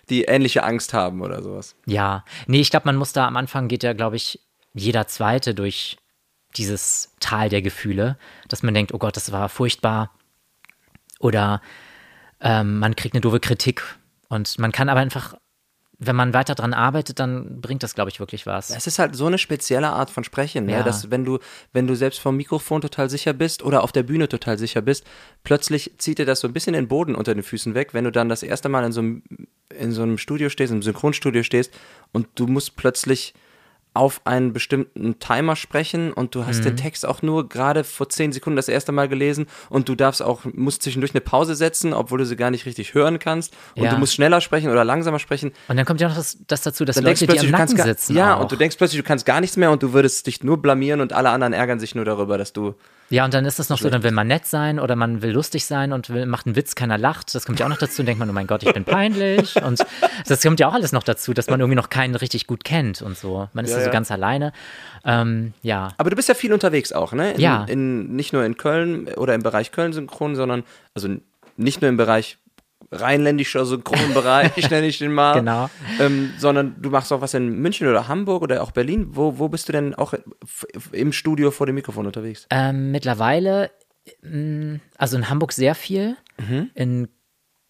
[0.09, 1.75] die ähnliche Angst haben oder sowas.
[1.85, 4.39] Ja, nee, ich glaube, man muss da am Anfang geht ja, glaube ich,
[4.73, 5.97] jeder Zweite durch
[6.57, 10.11] dieses Tal der Gefühle, dass man denkt, oh Gott, das war furchtbar.
[11.19, 11.61] Oder
[12.41, 13.83] ähm, man kriegt eine doofe Kritik.
[14.29, 15.35] Und man kann aber einfach,
[15.99, 18.69] wenn man weiter dran arbeitet, dann bringt das, glaube ich, wirklich was.
[18.71, 20.73] Es ist halt so eine spezielle Art von Sprechen, ne?
[20.73, 20.83] Ja.
[20.83, 21.39] dass wenn du,
[21.71, 25.05] wenn du selbst vom Mikrofon total sicher bist oder auf der Bühne total sicher bist,
[25.43, 28.11] plötzlich zieht dir das so ein bisschen den Boden unter den Füßen weg, wenn du
[28.11, 29.23] dann das erste Mal in so einem,
[29.69, 31.71] in so einem Studio stehst, im Synchronstudio stehst
[32.11, 33.33] und du musst plötzlich
[33.95, 36.63] auf einen bestimmten Timer sprechen und du hast Mhm.
[36.63, 40.21] den Text auch nur gerade vor zehn Sekunden das erste Mal gelesen und du darfst
[40.23, 43.83] auch, musst zwischendurch eine Pause setzen, obwohl du sie gar nicht richtig hören kannst und
[43.83, 43.91] Ja.
[43.91, 46.85] du musst schneller sprechen oder langsamer sprechen Und dann kommt ja noch das, das dazu,
[46.85, 48.15] dass dann denkst Leute, du die plötzlich, am Nacken sitzen.
[48.15, 48.41] ja, auch.
[48.41, 50.99] und du denkst plötzlich, du kannst gar nichts mehr und du würdest dich nur blamieren
[51.01, 52.73] und alle anderen ärgern sich nur darüber, dass du.
[53.13, 55.29] Ja, und dann ist das noch so, dann will man nett sein oder man will
[55.29, 57.35] lustig sein und will, macht einen Witz, keiner lacht.
[57.35, 57.97] Das kommt ja auch noch dazu.
[57.97, 59.55] Dann denkt man, oh mein Gott, ich bin peinlich.
[59.63, 59.85] Und
[60.27, 63.03] das kommt ja auch alles noch dazu, dass man irgendwie noch keinen richtig gut kennt
[63.03, 63.49] und so.
[63.53, 64.51] Man ist Ja, ja, so ganz alleine.
[65.05, 65.89] Ähm, ja.
[65.99, 67.33] Aber du bist ja viel unterwegs auch, ne?
[67.33, 67.65] In, Ja.
[67.65, 70.63] In, nicht nur in Köln oder im Bereich Köln synchron, sondern
[70.95, 71.07] also
[71.55, 72.39] nicht nur im Bereich
[72.99, 75.33] rheinländischer Synchronbereich, nenne ich den mal.
[75.33, 75.69] Genau.
[75.99, 79.07] Ähm, sondern du machst auch was in München oder Hamburg oder auch Berlin.
[79.11, 80.13] Wo, wo bist du denn auch
[80.91, 82.47] im Studio vor dem Mikrofon unterwegs?
[82.49, 83.71] Ähm, mittlerweile,
[84.21, 86.15] mh, also in Hamburg sehr viel.
[86.37, 86.69] Mhm.
[86.75, 87.07] In,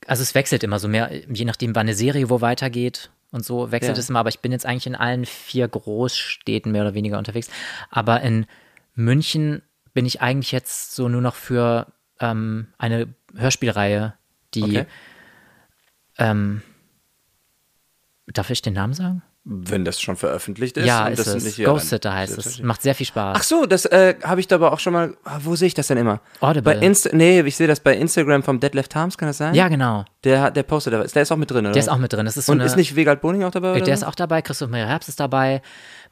[0.07, 3.71] also es wechselt immer so mehr, je nachdem, wann eine Serie wo weitergeht und so
[3.71, 3.99] wechselt Ja.
[3.99, 4.19] es immer.
[4.19, 7.49] Aber ich bin jetzt eigentlich in allen vier Großstädten mehr oder weniger unterwegs.
[7.89, 8.45] Aber in
[8.95, 9.61] München
[9.93, 11.87] bin ich eigentlich jetzt so nur noch für
[12.19, 14.13] ähm, eine Hörspielreihe,
[14.53, 14.85] die, Okay.
[16.17, 16.61] Ähm,
[18.27, 19.21] darf ich den Namen sagen?
[19.45, 20.85] Wenn das schon veröffentlicht ist.
[20.85, 21.43] ja, ist es.
[21.43, 22.61] nicht hier Ghost Sitter heißt es.
[22.61, 23.35] Macht sehr viel Spaß.
[23.37, 25.17] Ach so, das äh, habe ich da aber auch schon mal.
[25.25, 26.21] ah, Wo sehe ich das denn immer?
[26.39, 26.61] Audible.
[26.75, 29.53] Bei Insta nee, ich sehe das bei Instagram vom Dead Left Arms, kann das sein?
[29.53, 30.05] ja, genau.
[30.23, 31.03] Der, der postet da.
[31.03, 31.73] Der ist auch mit drin, oder?
[31.73, 32.23] Der ist auch mit drin.
[32.25, 33.71] Das ist so Und eine, ist nicht Wegald Boning auch dabei?
[33.71, 35.61] Oder Der ist auch dabei, Christoph Maria Herbst ist dabei,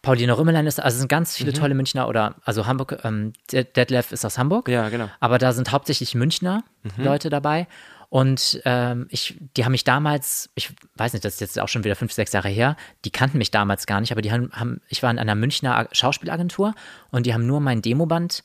[0.02, 1.38] Paulina Rümmelein ist, also es sind ganz Mhm.
[1.38, 4.68] viele tolle Münchner oder, also Hamburg, ähm, Detlef ist aus Hamburg.
[4.68, 5.06] Ja, genau.
[5.06, 5.12] Mhm.
[5.22, 6.66] Aber da sind hauptsächlich Münchner
[6.98, 7.68] Leute dabei.
[8.12, 11.86] Und ähm, ich, die haben mich damals, ich weiß nicht, das ist jetzt auch schon
[11.86, 14.82] wieder fünf, sechs Jahre her, die kannten mich damals gar nicht, aber die haben, haben
[14.90, 16.76] ich war in einer Münchner Ag- Schauspielagentur
[17.12, 18.44] und die haben nur mein Demoband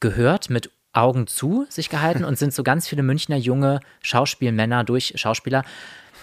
[0.00, 5.12] gehört, mit Augen zu sich gehalten und sind so ganz viele Münchner junge Schauspielmänner durch
[5.14, 5.62] Schauspieler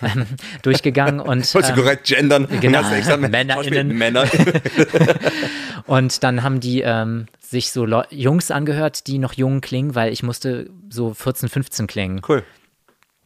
[0.01, 0.25] ähm,
[0.61, 2.45] durchgegangen und ähm, korrekt gendern?
[2.59, 2.91] genau.
[2.91, 3.87] Extra MännerInnen.
[3.97, 4.25] Männer.
[5.87, 10.23] Und dann haben die ähm, sich so Jungs angehört, die noch jung klingen, weil ich
[10.23, 12.21] musste so 14, 15 klingen.
[12.27, 12.43] cool.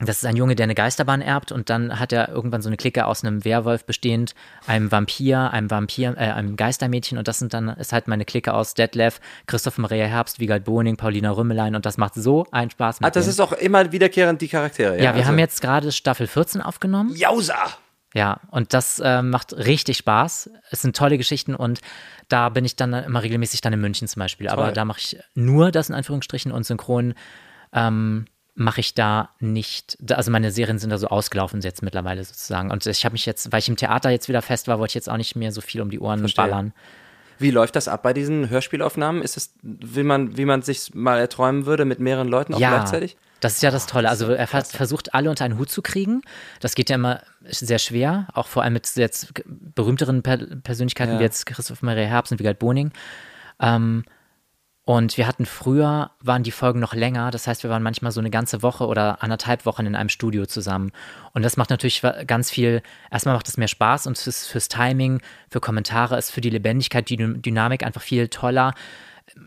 [0.01, 2.77] Das ist ein Junge, der eine Geisterbahn erbt und dann hat er irgendwann so eine
[2.77, 4.33] Clique aus einem Werwolf bestehend,
[4.65, 8.53] einem Vampir, einem Vampir, äh, einem Geistermädchen und das sind dann, ist halt meine Clique
[8.53, 13.01] aus Detlef, Christoph Maria Herbst, Wiegald Boning, Paulina Rümmelein und das macht so einen Spaß
[13.01, 13.31] mit Ah, das denen.
[13.31, 14.95] ist auch immer wiederkehrend die Charaktere.
[14.95, 17.13] Ja, wir also- haben jetzt gerade Staffel 14 aufgenommen.
[17.15, 17.55] Jausa!
[18.15, 20.49] Ja, und das äh, macht richtig Spaß.
[20.71, 21.81] Es sind tolle Geschichten und
[22.27, 24.47] da bin ich dann immer regelmäßig dann in München zum Beispiel.
[24.47, 24.57] Toll.
[24.57, 27.13] Aber da mache ich nur das in Anführungsstrichen und synchron
[27.73, 28.25] ähm,
[28.59, 29.97] mache ich da nicht.
[30.11, 32.69] Also meine Serien sind da so ausgelaufen jetzt mittlerweile sozusagen.
[32.71, 34.95] Und ich habe mich jetzt, weil ich im Theater jetzt wieder fest war, wollte ich
[34.95, 36.45] jetzt auch nicht mehr so viel um die Ohren Verstehe.
[36.45, 36.73] ballern.
[37.39, 39.21] Wie läuft das ab bei diesen Hörspielaufnahmen?
[39.21, 42.69] Ist es, wie man, wie man sich mal erträumen würde mit mehreren Leuten auch ja,
[42.75, 43.15] gleichzeitig?
[43.39, 44.09] Das ist ja das Tolle.
[44.09, 46.21] Also er vers- versucht alle unter einen Hut zu kriegen.
[46.59, 51.19] Das geht ja immer sehr schwer, auch vor allem mit jetzt berühmteren per Persönlichkeiten Ja.
[51.19, 52.91] wie jetzt Christoph Maria Herbst und Wiegald Boning.
[53.61, 54.03] Ähm,
[54.91, 57.29] und wir hatten früher, waren die Folgen noch länger.
[57.29, 60.47] Das heißt, wir waren manchmal so eine ganze Woche oder anderthalb Wochen in einem Studio
[60.47, 60.91] zusammen.
[61.35, 65.21] Und das macht natürlich ganz viel, erstmal macht es mehr Spaß und fürs, fürs Timing,
[65.51, 68.73] für Kommentare ist für die Lebendigkeit, die Dyn- Dynamik einfach viel toller.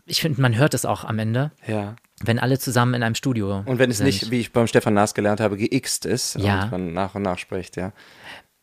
[0.06, 1.96] Ich finde, man hört es auch am Ende, Ja.
[2.22, 4.06] wenn alle zusammen in einem Studio Und wenn es sind.
[4.06, 6.62] nicht, wie ich beim Stefan Naas gelernt habe, geixt ist Ja.
[6.66, 7.92] und man nach und nach spricht, ja.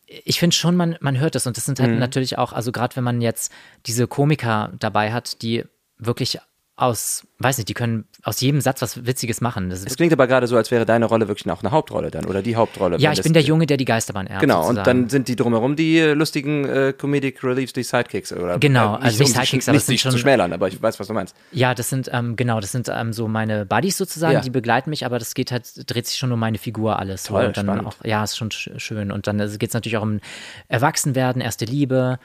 [0.07, 1.45] ich finde schon, man, man hört es.
[1.45, 1.83] Und das sind Mhm.
[1.83, 3.51] halt natürlich auch, also gerade wenn man jetzt
[3.85, 5.65] diese Komiker dabei hat, die
[6.01, 6.39] wirklich
[6.81, 9.69] aus, weiß nicht, die können aus jedem Satz was Witziges machen.
[9.69, 12.25] Das Es klingt aber gerade so, als wäre deine Rolle wirklich auch eine Hauptrolle dann
[12.25, 12.97] oder die Hauptrolle.
[12.97, 14.41] ja, ich das- bin der Junge, der die Geisterbahn erbt.
[14.41, 14.85] Genau, und sozusagen.
[15.01, 18.31] dann sind die drumherum die äh, lustigen äh, Comedic Reliefs, die Sidekicks.
[18.33, 20.53] Oder, Genau, äh, also nicht um Sidekicks, aber nicht es sind sich zu schon- schmälern,
[20.53, 21.35] aber ich weiß, was du meinst.
[21.51, 24.41] Ja, das sind, ähm, genau, das sind ähm, so meine Buddies sozusagen, Ja.
[24.41, 27.23] die begleiten mich, aber das geht halt, dreht sich schon um meine Figur alles.
[27.23, 27.33] so.
[27.33, 27.87] Toll, und dann spannend.
[27.87, 29.11] auch, ja, ist schon sch schön.
[29.11, 30.19] Und dann geht es natürlich auch um
[30.67, 32.19] Erwachsenwerden, erste Liebe,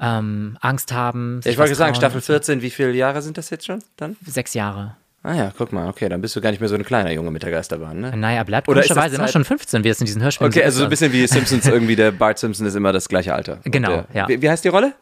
[0.00, 1.40] ähm, Angst haben.
[1.44, 1.94] Ja, ich wollte sagen.
[1.94, 4.16] Staffel 14, wie viele Jahre sind das jetzt schon dann?
[4.26, 4.96] Sechs Jahre.
[5.24, 7.32] Ah ja, guck mal, okay, dann bist du gar nicht mehr so ein kleiner Junge
[7.32, 8.16] mit der Geisterbahn, ne?
[8.16, 10.60] Naja, bleibt Oder ist das komischerweise immer schon 15, wie es in diesen Hörspielen Okay,
[10.60, 13.34] so also so ein bisschen wie Simpsons irgendwie, der Bart Simpson ist immer das gleiche
[13.34, 13.58] Alter.
[13.64, 14.28] Genau, der, ja.
[14.28, 14.94] Wie, wie heißt die Rolle?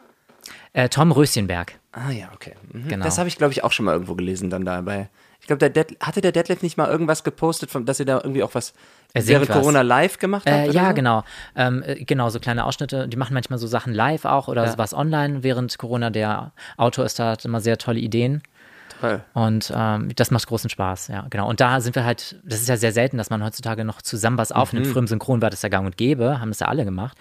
[0.72, 1.74] Äh, Tom Röschenberg.
[1.92, 2.54] Ah ja, okay.
[2.72, 2.88] Mhm.
[2.88, 3.04] Genau.
[3.04, 5.10] Das habe ich, glaube ich, auch schon mal irgendwo gelesen dann dabei.
[5.46, 8.16] Ich glaube, der Dead, hatte der Deadlift nicht mal irgendwas gepostet, von, dass ihr da
[8.16, 8.74] irgendwie auch was
[9.14, 9.56] während was.
[9.56, 10.68] Corona live gemacht habt?
[10.68, 10.94] Äh, ja, so?
[10.94, 11.22] genau.
[11.54, 13.06] Ähm, äh, genau, so kleine Ausschnitte.
[13.06, 14.76] Die machen manchmal so Sachen live auch oder Ja.
[14.76, 16.10] was online während Corona.
[16.10, 18.42] Der Autor ist da, hat immer sehr tolle Ideen.
[19.00, 19.22] Toll.
[19.34, 21.48] Und ähm, das macht großen Spaß, ja, genau.
[21.48, 24.38] Und da sind wir halt, das ist ja sehr selten, dass man heutzutage noch zusammen
[24.38, 24.86] was aufnimmt.
[24.86, 24.90] Mhm.
[24.90, 27.16] Früher im Synchron war das ja gang und gäbe, haben das ja alle gemacht.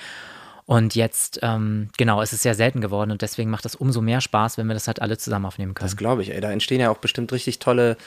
[0.68, 4.20] Und jetzt, ähm, genau, es ist sehr selten geworden und deswegen macht das umso mehr
[4.20, 5.86] Spaß, wenn wir das halt alle zusammen aufnehmen können.
[5.86, 6.42] Das glaube ich, ey.
[6.42, 7.98] Da entstehen ja auch bestimmt richtig tolle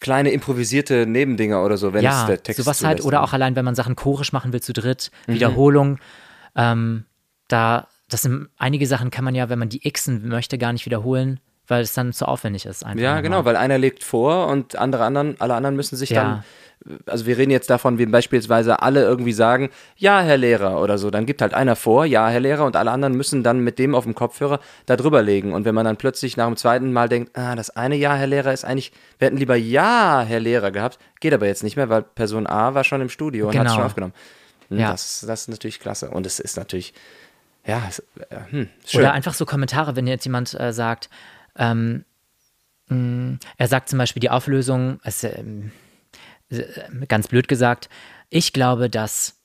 [0.00, 3.56] kleine improvisierte Nebendinger oder so, wenn es ja, der Text sowas halt, oder auch allein,
[3.56, 5.34] wenn man Sachen chorisch machen will zu dritt, Mhm.
[5.34, 5.98] Wiederholung,
[6.54, 7.04] ähm,
[7.48, 10.86] da, das sind einige Sachen kann man ja, wenn man die Xen möchte, gar nicht
[10.86, 12.84] wiederholen, weil es dann zu aufwendig ist.
[12.84, 16.22] Einfach Ja, genau, weil einer legt vor und andere anderen, alle anderen müssen sich Ja.
[16.22, 16.44] dann,
[17.06, 21.10] also wir reden jetzt davon, wie beispielsweise alle irgendwie sagen, ja, Herr Lehrer oder so,
[21.10, 23.94] dann gibt halt einer vor, ja, Herr Lehrer und alle anderen müssen dann mit dem
[23.94, 27.08] auf dem Kopfhörer da drüber legen und wenn man dann plötzlich nach dem zweiten Mal
[27.08, 30.70] denkt, ah, das eine Ja, Herr Lehrer ist eigentlich, wir hätten lieber Ja, Herr Lehrer
[30.70, 33.66] gehabt, geht aber jetzt nicht mehr, weil Person A war schon im Studio und hat
[33.66, 33.74] es Genau.
[33.74, 34.14] schon aufgenommen.
[34.70, 34.92] Hm, Ja.
[34.92, 36.94] Das, das ist natürlich klasse und es ist natürlich,
[37.66, 37.98] ja, es,
[38.30, 39.00] äh, hm, schön.
[39.00, 41.10] Oder einfach so Kommentare, wenn jetzt jemand äh, sagt,
[41.58, 42.04] ähm,
[42.88, 45.72] mh, er sagt zum Beispiel die Auflösung, ist, ähm,
[46.50, 46.64] äh,
[47.06, 47.88] ganz blöd gesagt,
[48.30, 49.36] ich glaube, dass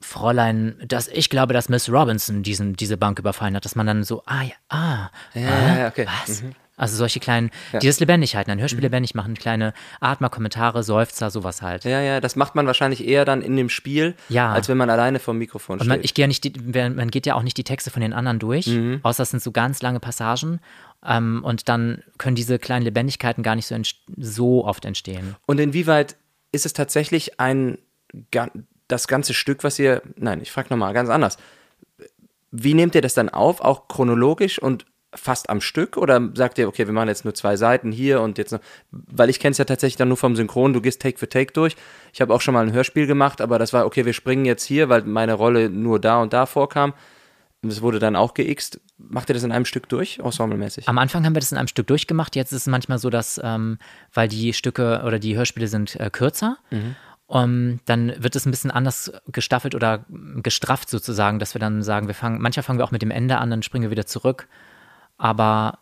[0.00, 4.02] Fräulein, dass ich glaube, dass Miss Robinson diesen, diese Bank überfallen hat, dass man dann
[4.02, 6.06] so, ah ja, ah, ja, ah, okay.
[6.06, 6.42] was?
[6.80, 7.78] Also solche kleinen, Ja.
[7.80, 11.84] die das lebendig halten, ein Hörspiel lebendig machen, kleine Atmer, Kommentare, Seufzer, sowas halt.
[11.84, 14.52] Ja, ja, das macht man wahrscheinlich eher dann in dem Spiel, Ja.
[14.52, 15.88] als wenn man alleine vor dem Mikrofon Und steht.
[15.88, 18.12] man, ich gehe ja nicht, die, man geht ja auch nicht die Texte von den
[18.14, 19.00] anderen durch, Mhm.
[19.02, 20.60] außer es sind so ganz lange Passagen.
[21.06, 23.76] Ähm, und dann können diese kleinen Lebendigkeiten gar nicht so,
[24.16, 25.36] so oft entstehen.
[25.46, 26.16] Und inwieweit
[26.52, 27.78] ist es tatsächlich ein
[28.88, 30.02] das ganze Stück, was ihr.
[30.16, 31.36] Nein, ich frage nochmal ganz anders.
[32.50, 33.60] Wie nehmt ihr das dann auf?
[33.60, 34.84] Auch chronologisch und
[35.14, 35.96] fast am Stück?
[35.96, 38.60] Oder sagt ihr, okay, wir machen jetzt nur zwei Seiten hier und jetzt noch.
[38.90, 41.52] Weil ich kenne es ja tatsächlich dann nur vom Synchron, du gehst Take für Take
[41.52, 41.76] durch.
[42.12, 44.64] Ich habe auch schon mal ein Hörspiel gemacht, aber das war, okay, wir springen jetzt
[44.64, 46.94] hier, weil meine Rolle nur da und da vorkam.
[47.62, 48.80] Und es wurde dann auch geixt.
[48.96, 50.88] Macht ihr das in einem Stück durch, ensemblemäßig?
[50.88, 52.34] Am Anfang haben wir das in einem Stück durchgemacht.
[52.34, 53.78] Jetzt ist es manchmal so, dass, ähm,
[54.14, 56.56] weil die Stücke oder die Hörspiele sind äh, kürzer,
[57.30, 60.04] ähm, dann wird es ein bisschen anders gestaffelt oder
[60.42, 63.38] gestrafft sozusagen, dass wir dann sagen, wir fangen, manchmal fangen wir auch mit dem Ende
[63.38, 64.48] an, dann springen wir wieder zurück.
[65.20, 65.78] Aber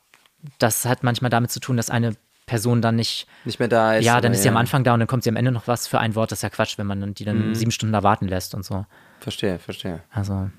[0.58, 2.14] das hat manchmal damit zu tun, dass eine
[2.46, 4.04] Person dann nicht Nicht mehr da ist.
[4.04, 5.86] Ja, dann ist sie am Anfang da und dann kommt sie am Ende noch was
[5.86, 6.32] für ein Wort.
[6.32, 7.26] Das ist ja Quatsch, wenn man dann- die Mhm.
[7.26, 8.84] dann sieben Stunden da warten lässt und so.
[9.20, 10.02] Verstehe, verstehe.
[10.10, 10.50] Also,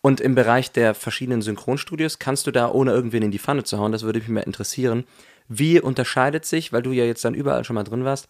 [0.00, 3.78] Und im Bereich der verschiedenen Synchronstudios kannst du da, ohne irgendwen in die Pfanne zu
[3.78, 5.04] hauen, das würde mich mal interessieren,
[5.48, 8.28] wie unterscheidet sich, weil du ja jetzt dann überall schon mal drin warst,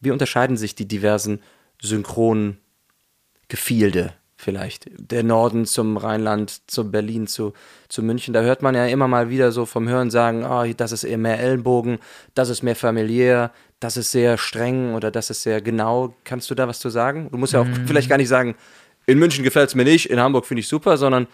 [0.00, 1.40] wie unterscheiden sich die diversen
[1.82, 2.58] Synchrongefilde
[4.48, 4.88] vielleicht?
[4.96, 7.52] Der Norden zum Rheinland, zu Berlin, zu,
[7.88, 10.92] zu München, da hört man ja immer mal wieder so vom Hören sagen, ah, das
[10.92, 11.98] ist eher mehr Ellenbogen,
[12.34, 16.14] das ist mehr familiär, das ist sehr streng oder das ist sehr genau.
[16.24, 17.28] Kannst du da was zu sagen?
[17.30, 18.54] Du musst ja auch vielleicht gar nicht sagen,
[19.06, 21.26] in München gefällt es mir nicht, in Hamburg finde ich super, sondern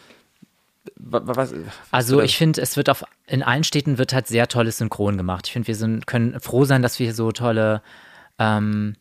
[0.96, 1.54] wa- wa- was,
[1.90, 5.16] Also was- ich finde, es wird auf in allen Städten wird halt sehr tolles Synchron
[5.16, 5.46] gemacht.
[5.46, 7.80] Ich finde, wir sind, können froh sein, dass wir hier so tolle
[8.38, 8.94] ähm,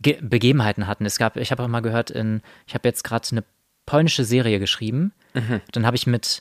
[0.00, 1.04] Ge Begebenheiten hatten.
[1.06, 3.44] Es gab, ich habe auch mal gehört, in, ich habe jetzt gerade eine
[3.86, 5.12] polnische Serie geschrieben.
[5.34, 5.60] Mhm.
[5.72, 6.40] Dann habe ich mit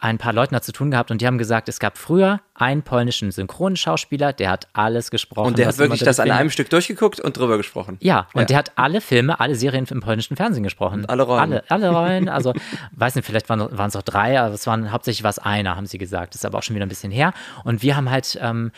[0.00, 2.82] ein paar Leuten da zu tun gehabt und die haben gesagt, es gab früher einen
[2.82, 5.48] polnischen Synchronschauspieler, der hat alles gesprochen.
[5.48, 7.96] und der hat wirklich das an einem Stück durchgeguckt und drüber gesprochen.
[8.00, 8.46] Ja, und Ja.
[8.46, 11.00] der hat alle Filme, alle Serien im polnischen Fernsehen gesprochen.
[11.00, 11.40] Und alle Rollen.
[11.40, 12.28] Alle, alle Rollen.
[12.28, 12.52] Also,
[12.92, 15.86] weiß nicht, vielleicht waren waren es auch drei, aber es waren hauptsächlich was einer, haben
[15.86, 16.34] sie gesagt.
[16.34, 17.32] Das ist aber auch schon wieder ein bisschen her.
[17.64, 18.70] Und wir haben halt ähm,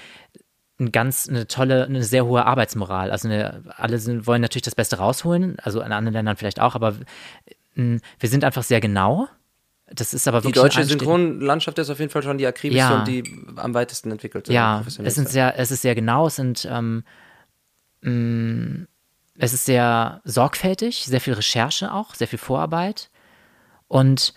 [0.80, 3.10] ein ganz, eine tolle, eine sehr hohe Arbeitsmoral.
[3.10, 6.74] Also eine, alle sind, wollen natürlich das Beste rausholen, also in anderen Ländern vielleicht auch,
[6.74, 6.96] aber
[7.74, 9.28] mh, wir sind einfach sehr genau.
[9.92, 12.46] Das ist aber Die wirklich deutsche ein Anste- Synchronlandschaft ist auf jeden Fall schon die
[12.46, 12.98] akribischste Ja.
[13.00, 13.24] und die
[13.56, 14.52] am weitesten entwickelte.
[14.52, 17.02] Ja, es, sind sehr, es ist sehr genau, es sind ähm,
[18.02, 18.86] mh,
[19.38, 23.10] es ist sehr sorgfältig, sehr viel Recherche auch, sehr viel Vorarbeit.
[23.88, 24.34] Und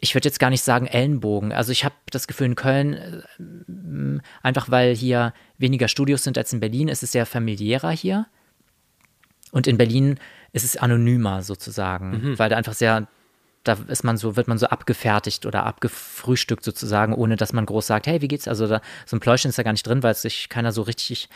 [0.00, 1.52] ich würde jetzt gar nicht sagen Ellenbogen.
[1.52, 6.52] Also ich habe das Gefühl in Köln, äh, einfach weil hier weniger Studios sind als
[6.52, 8.26] in Berlin, ist es sehr familiärer hier.
[9.52, 10.18] Und in Berlin
[10.52, 13.08] ist es anonymer sozusagen, weil da einfach sehr,
[13.62, 17.86] da ist man so, wird man so abgefertigt oder abgefrühstückt sozusagen, ohne dass man groß
[17.86, 18.48] sagt, hey, wie geht's?
[18.48, 20.82] Also da, so ein Pläuschen ist da gar nicht drin, weil es sich keiner so
[20.82, 21.28] richtig,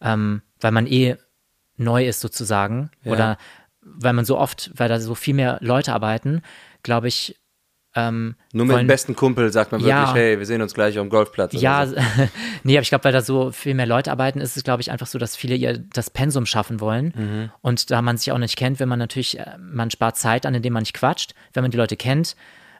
[0.00, 1.16] ähm, weil man eh
[1.76, 2.90] neu ist sozusagen.
[3.02, 3.12] Ja.
[3.12, 3.38] Oder
[3.82, 6.42] weil man so oft, weil da so viel mehr Leute arbeiten,
[6.82, 7.36] glaube ich,
[7.96, 10.14] ähm, Nur mit wollen- dem besten Kumpel sagt man wirklich, Ja.
[10.14, 11.52] hey, wir sehen uns gleich am Golfplatz.
[11.54, 11.96] ja, so.
[12.62, 14.90] nee, aber ich glaube, weil da so viel mehr Leute arbeiten, ist es, glaube ich,
[14.92, 17.12] einfach so, dass viele ihr das Pensum schaffen wollen.
[17.16, 17.50] Mhm.
[17.62, 20.54] Und da man sich auch nicht kennt, wenn man natürlich, äh, man spart Zeit an,
[20.54, 21.34] indem man nicht quatscht.
[21.54, 22.36] Wenn man die Leute kennt,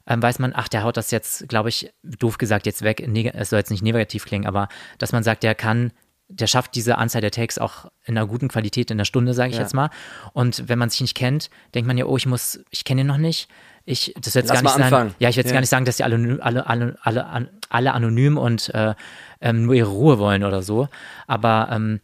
[0.07, 3.01] ähm, weiß man, ach, der haut das jetzt, glaube ich, doof gesagt, jetzt weg.
[3.35, 5.91] Es soll jetzt nicht negativ klingen, aber dass man sagt, der kann,
[6.29, 9.51] der schafft diese Anzahl der Takes auch in einer guten Qualität in der Stunde, sage
[9.51, 9.62] ich Ja.
[9.62, 9.91] jetzt mal.
[10.33, 13.07] Und wenn man sich nicht kennt, denkt man ja, oh, ich muss, ich kenne ihn
[13.07, 13.49] noch nicht.
[13.85, 15.14] Ich, das jetzt Lass gar nicht anfangen.
[15.20, 15.55] Ja, ich will jetzt Ja.
[15.55, 18.95] gar nicht sagen, dass die alle, alle, alle, alle, alle anonym und äh,
[19.41, 20.89] ähm, nur ihre Ruhe wollen oder so.
[21.29, 22.01] Aber ähm,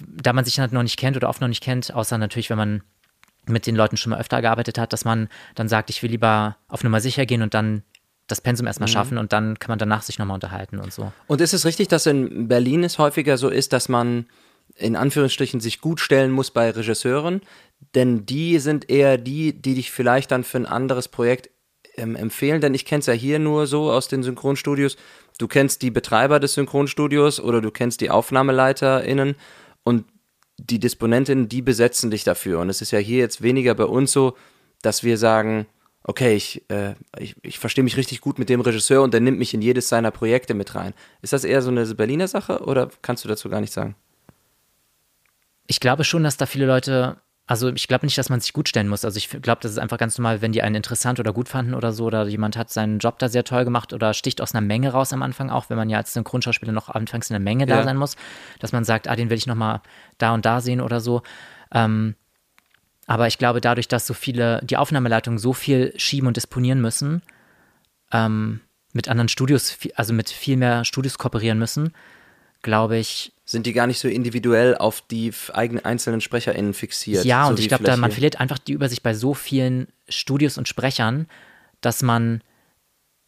[0.00, 2.56] da man sich halt noch nicht kennt oder oft noch nicht kennt, außer natürlich, wenn
[2.56, 2.82] man
[3.46, 6.56] mit den Leuten schon mal öfter gearbeitet hat, dass man dann sagt, ich will lieber
[6.68, 7.82] auf Nummer sicher gehen und dann
[8.28, 8.68] das Pensum Mhm.
[8.68, 11.12] erstmal schaffen und dann kann man danach sich nochmal unterhalten und so.
[11.26, 14.26] Und ist es richtig, dass in Berlin es häufiger so ist, dass man
[14.76, 17.40] in Anführungsstrichen sich gut stellen muss bei Regisseuren?
[17.94, 21.50] Denn die sind eher die, die dich vielleicht dann für ein anderes Projekt
[21.96, 22.60] ähm, empfehlen.
[22.60, 24.96] Denn ich kenne es ja hier nur so aus den Synchronstudios.
[25.38, 29.36] Du kennst die Betreiber des Synchronstudios oder du kennst die AufnahmeleiterInnen
[29.84, 30.04] und
[30.58, 32.60] die Disponentinnen, die besetzen dich dafür.
[32.60, 34.36] Und es ist ja hier jetzt weniger bei uns so,
[34.82, 35.66] dass wir sagen,
[36.08, 39.38] okay, ich, äh, ich, ich verstehe mich richtig gut mit dem Regisseur und der nimmt
[39.38, 40.94] mich in jedes seiner Projekte mit rein.
[41.20, 43.94] Ist das eher so eine Berliner Sache oder kannst du dazu gar nicht sagen?
[45.66, 48.70] Ich glaube schon, dass da viele Leute, also ich glaube nicht, dass man sich gut
[48.70, 49.04] stellen muss.
[49.04, 51.74] Also ich glaube, das ist einfach ganz normal, wenn die einen interessant oder gut fanden
[51.74, 54.66] oder so, oder jemand hat seinen Job da sehr toll gemacht oder sticht aus einer
[54.66, 57.66] Menge raus am Anfang auch, wenn man ja als Synchronschauspieler noch anfangs in der Menge
[57.66, 57.84] da Ja.
[57.84, 58.16] sein muss,
[58.60, 59.82] dass man sagt, ah, den will ich nochmal
[60.16, 61.20] da und da sehen oder so.
[61.70, 62.14] Ähm,
[63.08, 67.22] aber ich glaube, dadurch, dass so viele, die Aufnahmeleitungen so viel schieben und disponieren müssen,
[68.12, 68.60] ähm,
[68.92, 71.94] mit anderen Studios, also mit viel mehr Studios kooperieren müssen,
[72.60, 77.24] glaube ich, Sind die gar nicht so individuell auf die eigenen einzelnen SprecherInnen fixiert?
[77.24, 80.68] Ja, so und ich glaube, man verliert einfach die Übersicht bei so vielen Studios und
[80.68, 81.28] Sprechern,
[81.80, 82.42] dass man,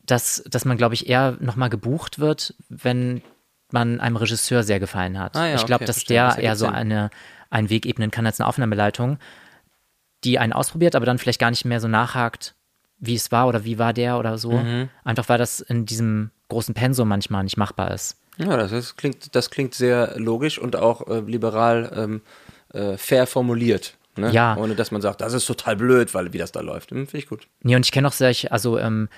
[0.04, 3.22] dass, dass man, glaube ich, eher nochmal gebucht wird, wenn
[3.70, 5.36] man einem Regisseur sehr gefallen hat.
[5.36, 6.16] Ah ja, ich glaube, okay, dass verstehe.
[6.16, 7.08] der Das eher so eine,
[7.48, 9.18] einen Weg ebnen kann als eine Aufnahmeleitung,
[10.24, 12.54] die einen ausprobiert, aber dann vielleicht gar nicht mehr so nachhakt,
[12.98, 14.52] wie es war oder wie war der oder so.
[14.52, 14.88] Mhm.
[15.04, 18.16] Einfach weil das in diesem großen Pensum manchmal nicht machbar ist.
[18.36, 22.22] Ja, das, ist, klingt, das klingt sehr logisch und auch äh, liberal ähm,
[22.72, 23.96] äh, fair formuliert.
[24.16, 24.30] Ne?
[24.32, 24.56] Ja.
[24.56, 26.90] Ohne dass man sagt, das ist total blöd, weil wie das da läuft.
[26.90, 27.48] Hm, Finde ich gut.
[27.62, 29.08] Nee, und ich kenne auch solche, also ähm,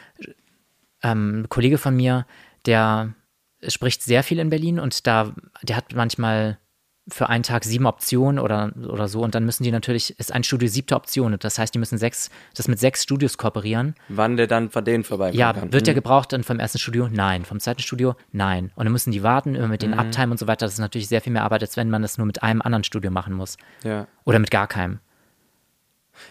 [1.02, 2.26] ähm, ein Kollege von mir,
[2.66, 3.14] der
[3.66, 5.32] spricht sehr viel in Berlin und da,
[5.62, 6.58] der hat manchmal
[7.08, 10.44] für einen Tag sieben Optionen oder, oder so und dann müssen die natürlich, ist ein
[10.44, 11.36] Studio siebte Option.
[11.40, 13.94] Das heißt, die müssen sechs, das mit sechs Studios kooperieren.
[14.08, 15.72] Wann der dann von denen vorbeikommen Ja, kann.
[15.72, 15.96] wird der Hm.
[15.96, 17.08] gebraucht dann vom ersten Studio?
[17.10, 17.44] Nein.
[17.44, 18.14] Vom zweiten Studio?
[18.30, 18.70] Nein.
[18.76, 20.66] Und dann müssen die warten, immer mit den Uptime und so weiter.
[20.66, 22.84] Das ist natürlich sehr viel mehr Arbeit, als wenn man das nur mit einem anderen
[22.84, 23.56] Studio machen muss.
[23.82, 24.06] Ja.
[24.24, 25.00] Oder mit gar keinem.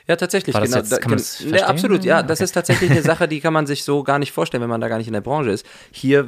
[0.07, 0.53] Ja, tatsächlich.
[0.53, 0.79] War das genau.
[0.81, 1.69] jetzt- Da- kann gen- das ja, verstehen?
[1.69, 2.23] absolut, ja.
[2.31, 2.43] Das Okay.
[2.45, 4.87] ist tatsächlich eine Sache, die kann man sich so gar nicht vorstellen, wenn man da
[4.87, 5.65] gar nicht in der Branche ist.
[5.91, 6.27] Hier,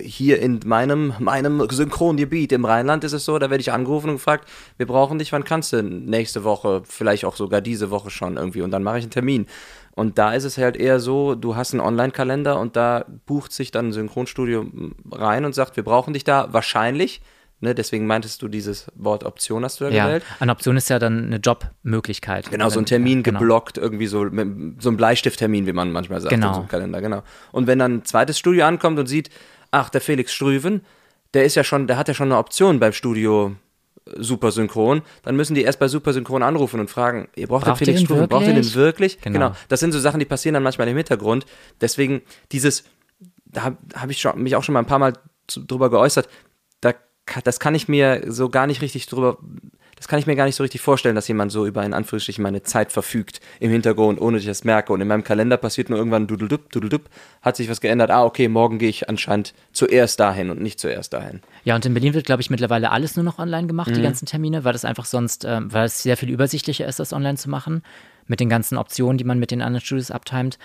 [0.00, 4.16] hier in meinem, meinem Synchrongebiet im Rheinland ist es so, da werde ich angerufen und
[4.16, 8.36] gefragt, wir brauchen dich, wann kannst du nächste Woche, vielleicht auch sogar diese Woche schon
[8.36, 9.46] irgendwie und dann mache ich einen Termin.
[9.92, 13.70] Und da ist es halt eher so, du hast einen Online-Kalender und da bucht sich
[13.72, 14.66] dann ein Synchronstudio
[15.10, 17.20] rein und sagt, wir brauchen dich da wahrscheinlich
[17.60, 17.74] Ne?
[17.74, 20.24] Deswegen meintest du dieses Wort Option hast du da Ja, gewählt.
[20.40, 22.50] eine Option ist ja dann eine Jobmöglichkeit.
[22.50, 23.38] Genau, so ein Termin Genau.
[23.38, 26.54] geblockt, irgendwie so, mit, so ein Bleistifttermin, wie man manchmal sagt, Genau.
[26.54, 27.22] so Kalender, genau.
[27.52, 29.30] Und wenn dann ein zweites Studio ankommt und sieht,
[29.70, 30.80] ach, der Felix Strüven,
[31.34, 33.54] der ist ja schon, der hat ja schon eine Option beim Studio
[34.06, 37.80] äh, Supersynchron, dann müssen die erst bei Supersynchron anrufen und fragen, ihr braucht den Braucht
[37.82, 39.16] ihr Felix den Strüven, braucht ihr den wirklich?
[39.16, 39.20] wirklich?
[39.34, 39.52] Genau.
[39.68, 41.44] Das sind so Sachen, die passieren dann manchmal im Hintergrund.
[41.80, 42.84] Deswegen dieses,
[43.44, 45.12] da habe hab ich schon, mich auch schon mal ein paar Mal
[45.46, 46.28] zu, drüber geäußert,
[46.80, 46.94] da,
[47.44, 49.38] das kann ich mir so gar nicht richtig drüber,
[49.96, 52.42] das kann ich mir gar nicht so richtig vorstellen, dass jemand so über in Anführungsstrichen
[52.42, 54.94] meine Zeit verfügt im Hintergrund, ohne dass ich das merke.
[54.94, 57.02] Und in meinem Kalender passiert nur irgendwann dudeldup, dudeldup,
[57.42, 58.10] hat sich was geändert.
[58.10, 61.40] Ah, okay, morgen gehe ich anscheinend zuerst dahin und nicht zuerst dahin.
[61.64, 63.94] Ja, und in Berlin wird, glaube ich, mittlerweile alles nur noch online gemacht, Mhm.
[63.94, 67.12] die ganzen Termine, weil das einfach sonst, ähm, weil es sehr viel übersichtlicher ist, das
[67.12, 67.82] online zu machen,
[68.26, 70.58] mit den ganzen Optionen, die man mit den anderen Studios abtimet.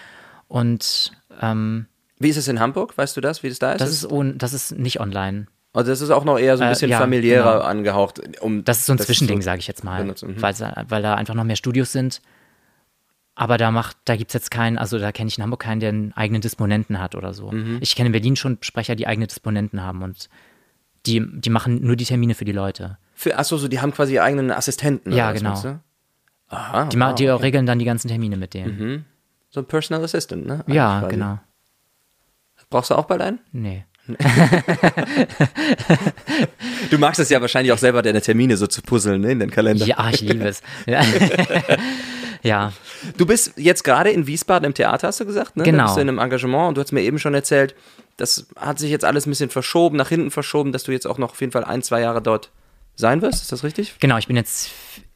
[0.48, 1.12] Und
[1.42, 1.88] ähm,
[2.20, 2.98] Wie ist es in Hamburg?
[2.98, 3.82] Weißt du das, wie das da ist?
[3.82, 4.08] das, ist
[4.38, 5.48] das ist nicht online.
[5.76, 7.66] Also das ist auch noch eher so ein Äh, bisschen ja, familiärer genau.
[7.66, 8.22] angehaucht.
[8.42, 10.14] Um, Das ist so ein das Zwischending, so- sage ich jetzt mal, mhm.
[10.42, 10.56] weil,
[10.90, 12.22] weil da einfach noch mehr Studios sind.
[13.38, 15.82] Aber da macht, da gibt es jetzt keinen, also da kenne ich in Hamburg keinen,
[15.82, 17.52] der einen eigenen Disponenten hat oder so.
[17.52, 17.80] Mhm.
[17.82, 20.30] Ich kenne in Berlin schon Sprecher, die eigene Disponenten haben und
[21.06, 22.98] die, die machen nur die Termine für die Leute.
[23.14, 25.12] Für, achso, so, die haben quasi ihre eigenen Assistenten.
[25.12, 25.62] Ja, genau.
[26.48, 26.86] Aha.
[26.86, 27.42] Die, wow, die okay.
[27.44, 29.06] regeln dann die ganzen Termine mit denen.
[29.50, 30.64] So ein Personal Assistant, ne?
[30.68, 31.16] Ja, Quasi.
[31.16, 31.40] genau.
[32.70, 33.40] Brauchst du auch bald einen?
[33.52, 33.86] Nee.
[36.90, 39.52] Du magst es ja wahrscheinlich auch selber, deine Termine so zu puzzeln, ne, in den
[39.52, 39.86] Kalender.
[39.86, 40.62] Ja, ich liebe es.
[42.44, 42.74] Ja.
[43.18, 45.64] Du bist jetzt gerade in Wiesbaden im Theater, hast du gesagt, ne?
[45.64, 45.86] Da Genau.
[45.86, 47.74] bist du in einem Engagement und du hast mir eben schon erzählt,
[48.18, 51.18] das hat sich jetzt alles ein bisschen verschoben, nach hinten verschoben, dass du jetzt auch
[51.18, 52.52] noch auf jeden Fall ein, zwei Jahre dort
[52.96, 53.42] sein wirst.
[53.42, 53.96] Ist das richtig?
[54.00, 54.20] genau.
[54.20, 54.70] Ich bin jetzt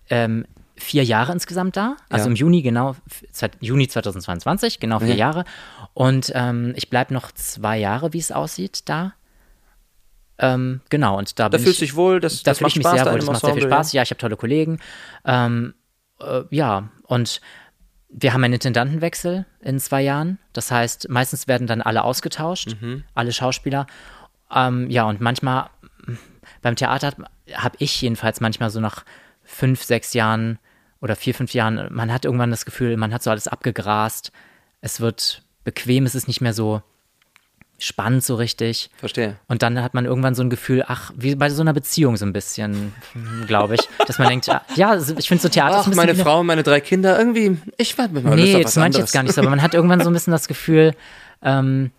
[0.10, 0.46] ähm,
[0.80, 1.98] vier Jahre insgesamt da.
[2.10, 2.32] Also Ja.
[2.32, 2.96] im Juni, genau,
[3.60, 5.16] Juni 2022, genau vier Ja.
[5.16, 5.44] Jahre.
[5.94, 9.14] Und ähm, ich bleibe noch zwei Jahre, wie es aussieht, da.
[10.38, 12.72] Ähm, genau, und da, Da bin fühlst ich, dich wohl, das, da das fühle macht
[12.72, 13.20] ich mich Spaß sehr wohl.
[13.20, 13.94] Das macht sehr viel Spaß.
[13.94, 14.80] Ja, ich habe tolle Kollegen.
[15.26, 15.74] Ähm,
[16.22, 17.42] äh, ja, und
[18.10, 20.40] wir haben einen Intendantenwechsel in zwei Jahren.
[20.54, 23.04] Das heißt, meistens werden dann alle ausgetauscht, Mhm.
[23.14, 23.86] alle Schauspieler.
[24.54, 25.70] Ähm, ja, und manchmal
[26.62, 27.14] beim Theater
[27.54, 29.04] habe ich jedenfalls manchmal so nach
[29.44, 30.58] fünf, sechs Jahren
[31.02, 34.32] oder vier, fünf Jahren, man hat irgendwann das Gefühl, man hat so alles abgegrast.
[34.82, 36.82] Es wird bequem, es ist nicht mehr so
[37.78, 38.90] spannend so richtig.
[38.98, 39.38] Verstehe.
[39.48, 42.26] Und dann hat man irgendwann so ein Gefühl, ach, wie bei so einer Beziehung so
[42.26, 42.94] ein bisschen,
[43.48, 45.96] glaube ich, dass man denkt, ah, ja, ich finde so Theater ist Ach, ein bisschen
[45.96, 48.98] meine Frau und meine drei Kinder, irgendwie, ich mir mal Lust Nee, das meine ich
[48.98, 50.94] jetzt gar nicht so, aber man hat irgendwann so ein bisschen das Gefühl,
[51.42, 51.92] ähm,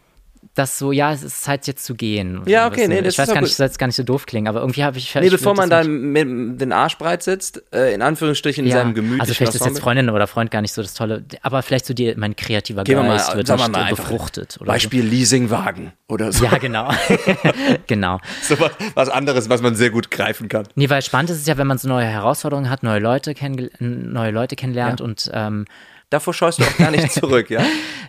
[0.54, 2.42] dass so, ja, es ist Zeit jetzt zu gehen.
[2.46, 3.96] Ja, So okay, nee, das Ich weiß ist gar nicht, das soll jetzt gar nicht
[3.96, 5.14] so doof klingen, aber irgendwie habe ich.
[5.14, 8.70] Nee, ich bevor man das da nicht- den Arsch breit sitzt, äh, in Anführungsstrichen in
[8.70, 9.80] ja, seinem gemütlichen also vielleicht ist jetzt.
[9.80, 12.96] Freundin oder Freund gar nicht so das Tolle, aber vielleicht so die, mein kreativer Gehen
[12.96, 14.58] wir mal, Geist wird wir mal befruchtet.
[14.60, 16.40] Oder Beispiel Leasingwagen oder so.
[16.40, 16.44] So.
[16.46, 16.90] Ja, genau.
[17.86, 18.18] genau.
[18.42, 20.66] so was, was anderes, was man sehr gut greifen kann.
[20.74, 23.70] Nee, weil spannend ist es ja, wenn man so neue Herausforderungen hat, neue Leute, kenngel-
[23.78, 25.04] neue Leute kennenlernt Ja.
[25.06, 25.66] und ähm,
[26.10, 27.62] Davor scheust du auch gar nicht zurück, ja?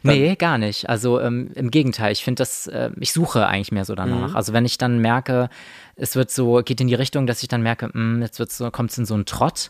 [0.03, 0.89] Nee, gar nicht.
[0.89, 4.33] Also ähm, im Gegenteil, ich finde das, äh, ich suche eigentlich mehr so danach.
[4.35, 5.49] Also wenn ich dann merke,
[5.95, 8.69] es wird so, geht in die Richtung, dass ich dann merke, mh, jetzt wird's so,
[8.71, 9.69] kommt es in so einen Trott,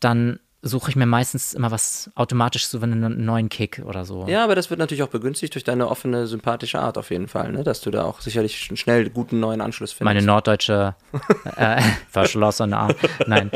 [0.00, 4.26] dann suche ich mir meistens immer was automatisch so einen neuen Kick oder so.
[4.28, 7.52] Ja, aber das wird natürlich auch begünstigt durch deine offene, sympathische Art auf jeden Fall,
[7.52, 7.64] ne?
[7.64, 10.04] Dass du da auch sicherlich sch- schnell guten neuen Anschluss findest.
[10.04, 10.94] Meine norddeutsche
[11.56, 11.80] äh,
[12.10, 12.96] verschlossene Art.
[13.26, 13.50] Nein.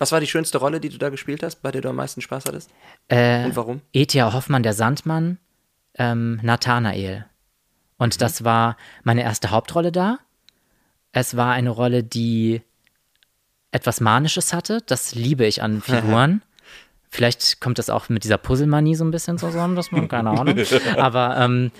[0.00, 2.20] Was war die schönste Rolle, die du da gespielt hast, bei der du am meisten
[2.20, 2.70] Spaß hattest?
[3.08, 3.80] Äh, Und warum?
[3.92, 5.38] Ethia Hoffmann, der Sandmann,
[5.94, 7.26] ähm, Nathanael.
[7.98, 10.18] Und das war meine erste Hauptrolle da.
[11.12, 12.62] Es war eine Rolle, die
[13.72, 14.80] etwas Manisches hatte.
[14.86, 16.42] Das liebe ich an Figuren.
[17.12, 20.56] Vielleicht kommt das auch mit dieser Puzzlemanie so ein bisschen zusammen, dass man, keine Ahnung.
[20.96, 21.72] Aber ähm,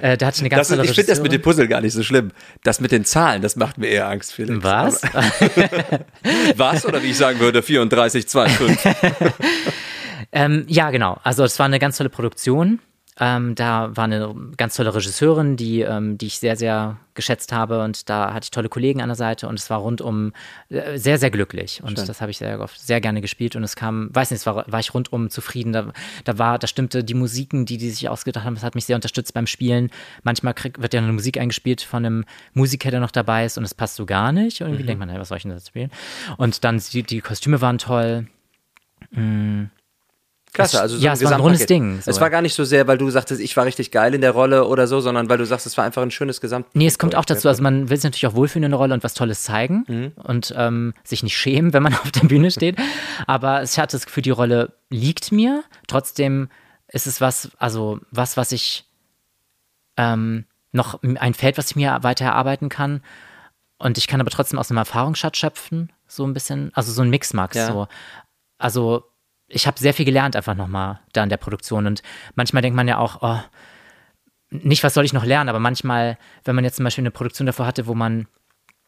[0.00, 1.42] äh, da hatte ich eine ganz tolle ich finde das mit dem.
[1.42, 2.30] Puzzle gar nicht so schlimm.
[2.62, 4.64] Das mit den Zahlen, das macht mir eher Angst, Felix.
[4.64, 5.02] Was?
[6.56, 6.86] Was?
[6.86, 8.88] Oder wie ich sagen würde, 34, 2, 5.
[10.32, 11.18] Ähm, ja, genau.
[11.22, 12.80] Also es war eine ganz tolle Produktion.
[13.20, 17.82] Ähm, da war eine ganz tolle Regisseurin, die, ähm, die ich sehr, sehr geschätzt habe
[17.82, 20.32] und da hatte ich tolle Kollegen an der Seite und es war rundum
[20.68, 23.74] äh, sehr, sehr glücklich und das habe ich sehr oft sehr gerne gespielt und es
[23.74, 25.72] kam, weiß nicht, es war, war ich rundum zufrieden.
[25.72, 25.92] Da,
[26.24, 28.94] da war, da stimmte die Musiken, die die sich ausgedacht haben, das hat mich sehr
[28.94, 29.90] unterstützt beim Spielen.
[30.22, 33.64] Manchmal krieg, wird ja eine Musik eingespielt von einem Musiker, der noch dabei ist und
[33.64, 34.60] es passt so gar nicht.
[34.60, 35.90] Und irgendwie denkt man, hey, was soll ich denn da spielen?
[36.36, 38.28] Und dann die, die Kostüme waren toll.
[40.58, 41.66] Klasse, also so ja, ein es war ein rundes.
[41.66, 42.10] Ding, so.
[42.10, 44.32] Es war gar nicht so sehr, weil du sagtest, ich war richtig geil in der
[44.32, 46.66] Rolle oder so, sondern weil du sagst, es war einfach ein schönes Gesamt.
[46.74, 48.94] Nee, es kommt auch dazu, also man will sich natürlich auch wohlfühlen in der Rolle
[48.94, 50.12] und was Tolles zeigen Mhm.
[50.16, 52.76] und ähm, sich nicht schämen, wenn man auf der Bühne steht.
[53.26, 55.62] Aber ich hatte das Gefühl, die Rolle liegt mir.
[55.86, 56.48] Trotzdem
[56.88, 58.84] ist es was, also was, was ich
[59.96, 63.02] ähm, noch ein Feld, was ich mir weiter erarbeiten kann.
[63.78, 67.10] und ich kann aber trotzdem aus einem Erfahrungsschatz schöpfen, so ein bisschen, also so ein
[67.10, 67.56] Mixmax.
[67.56, 67.66] Ja.
[67.72, 67.88] So.
[68.58, 69.04] Also
[69.48, 72.02] ich habe sehr viel gelernt einfach nochmal da in der Produktion und
[72.34, 73.40] manchmal denkt man ja auch, oh,
[74.50, 77.46] nicht, was soll ich noch lernen, aber manchmal, wenn man jetzt zum Beispiel eine Produktion
[77.46, 78.26] davor hatte, wo man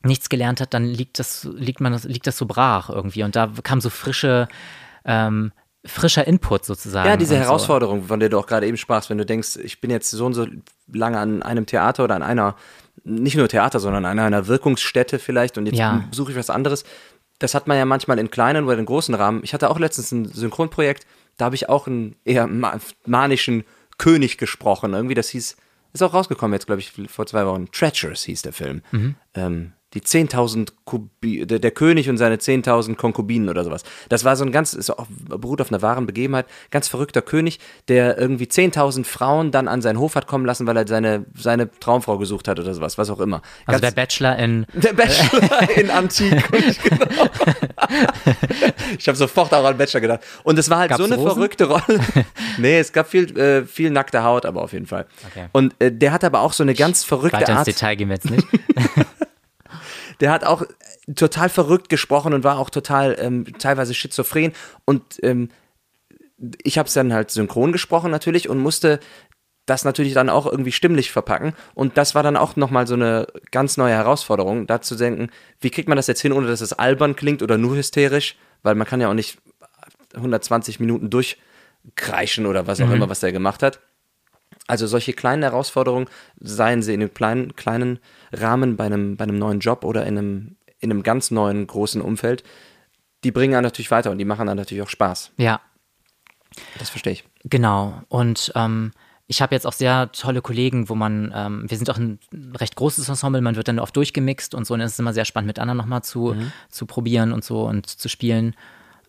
[0.02, 3.22] nichts gelernt hat, dann liegt das, liegt man, liegt das so brach irgendwie.
[3.22, 4.48] Und da kam so frische,
[5.04, 5.52] ähm,
[5.84, 7.06] frischer Input sozusagen.
[7.08, 7.46] Ja, diese und so.
[7.46, 10.24] Herausforderung, von der du auch gerade eben sprachst, wenn du denkst, ich bin jetzt so
[10.24, 10.46] und so
[10.90, 12.56] lange an einem Theater oder an einer,
[13.04, 16.04] nicht nur Theater, sondern an einer Wirkungsstätte vielleicht und jetzt Ja.
[16.12, 16.84] suche ich was anderes.
[17.40, 19.40] Das hat man ja manchmal in kleinen oder in großen Rahmen.
[19.42, 23.64] Ich hatte auch letztens ein Synchronprojekt, da habe ich auch einen eher ma manischen
[23.98, 24.92] König gesprochen.
[24.94, 25.56] Irgendwie, das hieß,
[25.92, 27.70] ist auch rausgekommen jetzt, glaube ich, vor zwei Wochen.
[27.72, 28.82] Treacherous hieß der Film.
[29.34, 33.82] Ähm, die 10.000 Kubi der, der König und seine 10.000 Konkubinen oder sowas.
[34.08, 37.58] Das war so ein ganz, ist auch, beruht auf einer wahren Begebenheit, ganz verrückter König,
[37.88, 41.70] der irgendwie 10.000 Frauen dann an seinen Hof hat kommen lassen, weil er seine, seine
[41.80, 43.42] Traumfrau gesucht hat oder sowas, was auch immer.
[43.66, 46.30] Also der Ganz- Bachelor in, der Bachelor in Antik.
[46.82, 47.06] genau.
[48.98, 50.20] ich habe sofort auch an Bachelor gedacht.
[50.44, 51.34] Und es war halt Gab's so eine Rosen?
[51.34, 52.00] verrückte Rolle.
[52.58, 55.06] nee, es gab viel, äh, viel nackte Haut, aber auf jeden Fall.
[55.30, 55.46] Okay.
[55.52, 57.66] Und äh, der hat aber auch so eine ganz verrückte weiter ins Art.
[57.66, 58.46] Detail gehen wir jetzt nicht.
[60.20, 60.62] Der hat auch
[61.14, 64.52] total verrückt gesprochen und war auch total ähm, teilweise schizophren.
[64.84, 65.48] Und ähm,
[66.62, 69.00] ich habe es dann halt synchron gesprochen natürlich und musste
[69.66, 71.54] das natürlich dann auch irgendwie stimmlich verpacken.
[71.74, 75.70] Und das war dann auch nochmal so eine ganz neue Herausforderung, da zu denken, wie
[75.70, 78.36] kriegt man das jetzt hin, ohne dass es albern klingt oder nur hysterisch?
[78.62, 79.38] Weil man kann ja auch nicht
[80.14, 83.80] 120 Minuten durchkreischen oder was auch immer, was der gemacht hat.
[84.70, 86.06] Also solche kleinen Herausforderungen,
[86.38, 87.98] seien sie in einem kleinen, kleinen
[88.32, 92.00] Rahmen bei einem, bei einem neuen Job oder in einem, in einem ganz neuen großen
[92.00, 92.44] Umfeld,
[93.24, 95.32] die bringen einen natürlich weiter und die machen dann natürlich auch Spaß.
[95.36, 95.60] ja,
[96.78, 97.24] Das verstehe ich.
[97.44, 98.00] Genau.
[98.08, 98.92] Und ähm,
[99.26, 102.18] ich habe jetzt auch sehr tolle Kollegen, wo man, ähm, wir sind auch ein
[102.56, 105.24] recht großes Ensemble, man wird dann oft durchgemixt und so, und es ist immer sehr
[105.24, 106.34] spannend, mit anderen nochmal zu,
[106.68, 108.54] zu probieren und so und zu spielen.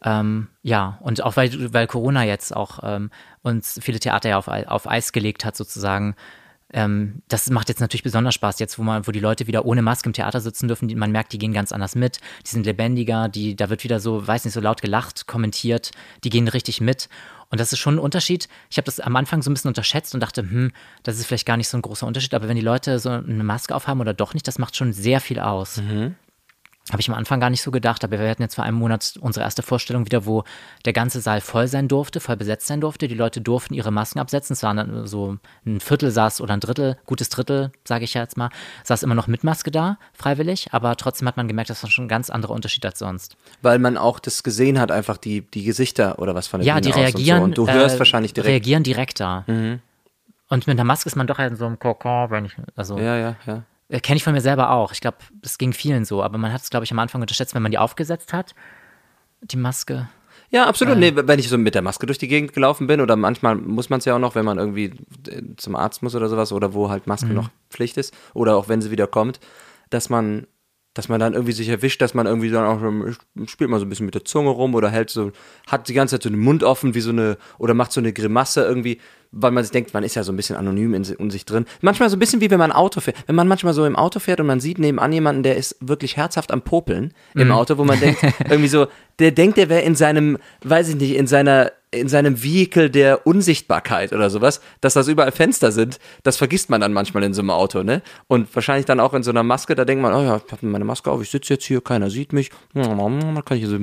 [0.03, 3.11] Ähm, ja, und auch weil, weil Corona jetzt auch ähm,
[3.43, 6.15] uns viele Theater ja auf, auf Eis gelegt hat, sozusagen.
[6.73, 9.81] Ähm, das macht jetzt natürlich besonders Spaß, jetzt wo man, wo die Leute wieder ohne
[9.81, 10.87] Maske im Theater sitzen dürfen.
[10.87, 13.99] Die, man merkt, die gehen ganz anders mit, die sind lebendiger, die, da wird wieder
[13.99, 15.91] so, weiß nicht, so laut gelacht, kommentiert,
[16.23, 17.09] die gehen richtig mit.
[17.49, 18.47] Und das ist schon ein Unterschied.
[18.69, 20.71] Ich habe das am Anfang so ein bisschen unterschätzt und dachte, hm,
[21.03, 23.43] das ist vielleicht gar nicht so ein großer Unterschied, aber wenn die Leute so eine
[23.43, 25.77] Maske aufhaben oder doch nicht, das macht schon sehr viel aus.
[26.91, 29.13] Habe ich am Anfang gar nicht so gedacht, aber wir hatten jetzt vor einem Monat
[29.21, 30.43] unsere erste Vorstellung wieder, wo
[30.85, 33.07] der ganze Saal voll sein durfte, voll besetzt sein durfte.
[33.07, 34.53] Die Leute durften ihre Masken absetzen.
[34.53, 38.21] Es waren dann so ein Viertel saß oder ein Drittel, gutes Drittel, sage ich ja
[38.21, 38.49] jetzt mal,
[38.83, 42.05] saß immer noch mit Maske da, freiwillig, aber trotzdem hat man gemerkt, das war schon
[42.05, 43.37] ein ganz anderer Unterschied als sonst.
[43.61, 46.75] Weil man auch das gesehen hat, einfach die, die Gesichter oder was von der Ja,
[46.75, 47.43] Bühne die reagieren.
[47.43, 47.61] Und, so.
[47.63, 48.49] und du hörst äh, wahrscheinlich direkt.
[48.49, 48.53] Mhm.
[48.53, 49.45] Reagieren direkter.
[49.47, 52.97] Und mit einer Maske ist man doch in so einem Kokon, wenn ich, also.
[52.97, 53.63] Ja, ja, ja.
[53.91, 54.93] Äh, Kenne ich von mir selber auch.
[54.93, 57.53] Ich glaube, es ging vielen so, aber man hat es, glaube ich, am Anfang unterschätzt,
[57.53, 58.55] wenn man die aufgesetzt hat,
[59.41, 60.09] die Maske.
[60.49, 60.97] Ja, absolut.
[60.97, 63.89] Nee, wenn ich so mit der Maske durch die Gegend gelaufen bin oder manchmal muss
[63.89, 64.93] man es ja auch noch, wenn man irgendwie
[65.29, 68.67] äh, zum Arzt muss oder sowas oder wo halt Maske noch Pflicht ist oder auch
[68.67, 69.39] wenn sie wieder kommt,
[69.89, 70.47] dass man
[70.93, 73.15] dass man dann irgendwie sich erwischt, dass man irgendwie dann auch ähm,
[73.47, 75.31] spielt man so ein bisschen mit der Zunge rum oder hält so
[75.67, 78.11] hat die ganze Zeit so den Mund offen wie so eine oder macht so eine
[78.11, 78.99] Grimasse irgendwie,
[79.31, 81.65] weil man sich denkt, man ist ja so ein bisschen anonym in, in sich drin.
[81.79, 83.17] Manchmal so ein bisschen wie wenn man Auto fährt.
[83.27, 86.17] Wenn man manchmal so im Auto fährt und man sieht nebenan jemanden, der ist wirklich
[86.17, 88.87] herzhaft am Popeln im Auto, wo man denkt, irgendwie so,
[89.19, 93.27] der denkt, der wäre in seinem, weiß ich nicht, in seiner, in seinem Vehikel der
[93.27, 97.41] Unsichtbarkeit oder sowas, dass das überall Fenster sind, das vergisst man dann manchmal in so
[97.41, 98.01] einem Auto, ne?
[98.27, 100.65] Und wahrscheinlich dann auch in so einer Maske, da denkt man, oh ja, ich habe
[100.65, 102.49] meine Maske auf, ich sitze jetzt hier, keiner sieht mich,
[103.35, 103.75] dann kann ich so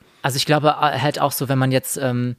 [0.00, 2.34] Ja, also ich glaube äh, halt auch so, wenn man jetzt ähm,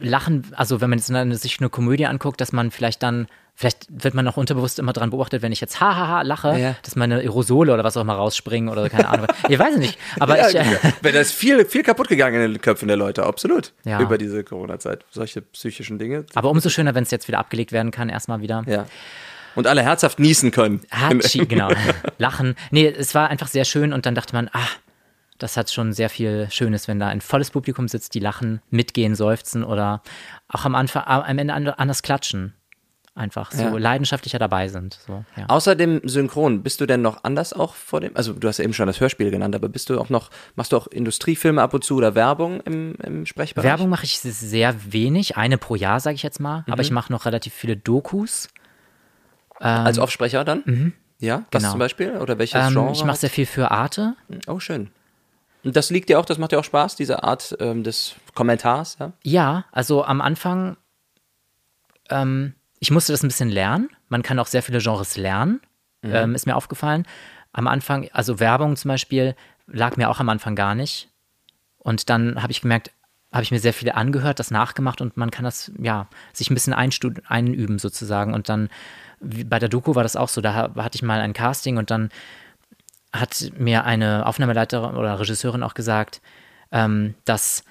[0.00, 3.86] lachen, also wenn man jetzt eine, sich eine Komödie anguckt, dass man vielleicht dann, vielleicht
[3.88, 6.76] wird man auch unterbewusst immer dran beobachtet, wenn ich jetzt hahaha lache, Ja.
[6.82, 9.26] dass meine Aerosole oder was auch immer rausspringen oder keine Ahnung.
[9.48, 12.52] ich weiß nicht, aber ja, ich, äh, Wenn da ist viel, viel kaputt gegangen in
[12.52, 13.72] den Köpfen der Leute, absolut.
[13.84, 14.00] Ja.
[14.00, 15.04] Über diese Corona-Zeit.
[15.10, 16.26] Solche psychischen Dinge.
[16.34, 18.62] aber umso schöner, wenn es jetzt wieder abgelegt werden kann, erstmal wieder.
[18.66, 18.86] Ja.
[19.54, 20.82] Und alle herzhaft niesen können.
[20.90, 21.70] Hatschi, genau.
[22.18, 22.54] Lachen.
[22.70, 24.68] Nee, es war einfach sehr schön und dann dachte man, ah,
[25.38, 29.14] das hat schon sehr viel Schönes, wenn da ein volles Publikum sitzt, die lachen, mitgehen,
[29.14, 30.02] seufzen oder
[30.48, 32.52] auch am Anfang, am Ende an- anders klatschen.
[33.16, 33.70] Einfach so Ja.
[33.70, 34.98] leidenschaftlicher dabei sind.
[35.06, 35.46] So, ja.
[35.48, 38.64] Außer dem Synchron, bist du denn noch anders auch vor dem, also du hast ja
[38.64, 41.72] eben schon das Hörspiel genannt, aber bist du auch noch, machst du auch Industriefilme ab
[41.72, 43.64] und zu oder Werbung im, im Sprechbereich?
[43.64, 47.10] Werbung mache ich sehr wenig, eine pro Jahr, sage ich jetzt mal, aber ich mache
[47.10, 48.48] noch relativ viele Dokus.
[49.58, 50.92] Als Offsprecher dann?
[51.18, 51.70] Ja, was genau.
[51.70, 52.18] zum Beispiel?
[52.18, 52.92] Oder welches Ähm, Genre?
[52.92, 54.14] ich mache sehr viel für Arte.
[54.46, 54.90] oh, schön.
[55.64, 58.98] Und das liegt dir auch, das macht dir auch Spaß, diese Art ähm, des Kommentars,
[59.00, 59.12] ja?
[59.22, 60.76] Ja, also am Anfang,
[62.10, 63.88] ähm, ich musste das ein bisschen lernen.
[64.08, 65.60] Man kann auch sehr viele Genres lernen,
[66.02, 67.06] ähm, ist mir aufgefallen.
[67.52, 69.34] am Anfang, also Werbung zum Beispiel,
[69.66, 71.08] lag mir auch am Anfang gar nicht.
[71.78, 72.90] Und dann habe ich gemerkt,
[73.32, 76.54] habe ich mir sehr viele angehört, das nachgemacht und man kann das, ja, sich ein
[76.54, 78.34] bisschen einüben sozusagen.
[78.34, 78.68] Und dann,
[79.20, 81.76] wie bei der Doku war das auch so, da ha- hatte ich mal ein Casting
[81.78, 82.10] und dann
[83.12, 86.20] hat mir eine Aufnahmeleiterin oder Regisseurin auch gesagt,
[86.72, 87.64] ähm, dass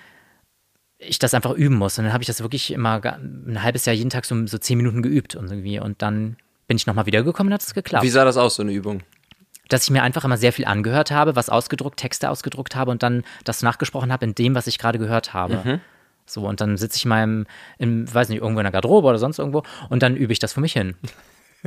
[0.98, 1.98] ich das einfach üben muss.
[1.98, 4.78] Und dann habe ich das wirklich immer ein halbes Jahr jeden Tag so, so zehn
[4.78, 5.80] Minuten geübt und irgendwie.
[5.80, 6.38] Und dann
[6.68, 8.04] bin ich nochmal wiedergekommen und hat es geklappt.
[8.04, 9.04] Wie sah das aus, so eine Übung?
[9.70, 13.04] Dass ich mir einfach immer sehr viel angehört habe, was ausgedruckt, Texte ausgedruckt habe und
[13.04, 15.62] dann das nachgesprochen habe in dem, was ich gerade gehört habe.
[15.64, 15.82] Mhm.
[16.28, 17.46] So, und dann sitze ich mal im,
[17.78, 20.54] im, weiß nicht, irgendwo in der Garderobe oder sonst irgendwo und dann übe ich das
[20.54, 20.96] für mich hin.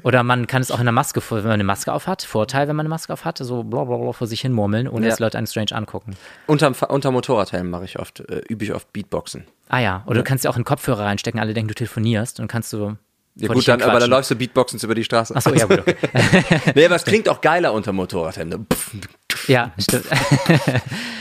[0.03, 2.69] Oder man kann es auch in der Maske, wenn man eine Maske auf hat, Vorteil,
[2.69, 5.11] wenn man eine Maske auf hat, so blablabla vor sich hin murmeln, ohne Ja.
[5.11, 6.17] dass Leute einen strange angucken.
[6.47, 9.45] Unterm, unter Motorradhelm mache ich oft, äh, übe ich oft Beatboxen.
[9.69, 12.49] Ah ja, oder du kannst ja auch einen Kopfhörer reinstecken, alle denken, du telefonierst und
[12.49, 12.97] kannst du.
[13.41, 15.37] Ja gut, dann, aber dann läufst du Beatboxens über die Straße.
[15.37, 15.79] Achso, ja, gut.
[15.81, 15.97] Okay.
[16.75, 18.67] nee, aber es klingt auch geiler unter Motorradhelm.
[18.73, 18.95] Pff,
[19.47, 20.07] ja, stimmt.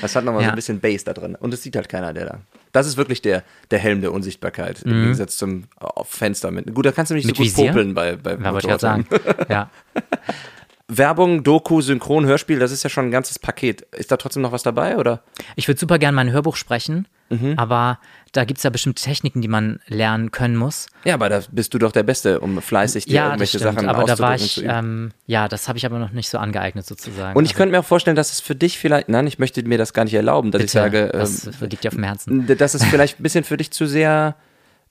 [0.02, 0.50] Das hat nochmal so Ja.
[0.50, 1.36] ein bisschen Bass da drin.
[1.36, 2.38] Und es sieht halt keiner, der da.
[2.78, 4.84] Das ist wirklich der, der Helm der Unsichtbarkeit.
[4.84, 6.74] Im Gegensatz zum auf Fenster mit.
[6.74, 7.30] Gut, da kannst du nicht Mhm.
[7.30, 7.68] Mit so gut Visier?
[7.72, 9.08] popeln bei, bei Ja, wollte ich gerade sagen.
[9.50, 9.70] Ja.
[10.90, 13.82] Werbung, Doku, Synchron, Hörspiel, das ist ja schon ein ganzes Paket.
[13.94, 15.22] Ist da trotzdem noch was dabei, oder?
[15.58, 17.54] Ich würde super gerne mein Hörbuch sprechen, Mhm.
[17.58, 18.00] aber
[18.32, 20.88] da gibt es ja bestimmte Techniken, die man lernen können muss.
[21.04, 23.74] Ja, aber da bist du doch der Beste, um fleißig dir Ja, das irgendwelche stimmt,
[23.76, 26.86] Sachen aber da war ich, ähm, ja, das habe ich aber noch nicht so angeeignet
[26.86, 27.38] sozusagen.
[27.38, 29.64] Und ich Also, könnte mir auch vorstellen, dass es für dich vielleicht, nein, ich möchte
[29.64, 32.04] mir das gar nicht erlauben, dass ich bitte, sage, das ähm, liegt dir auf dem
[32.04, 32.48] Herzen.
[32.58, 34.36] dass es vielleicht ein bisschen für dich zu sehr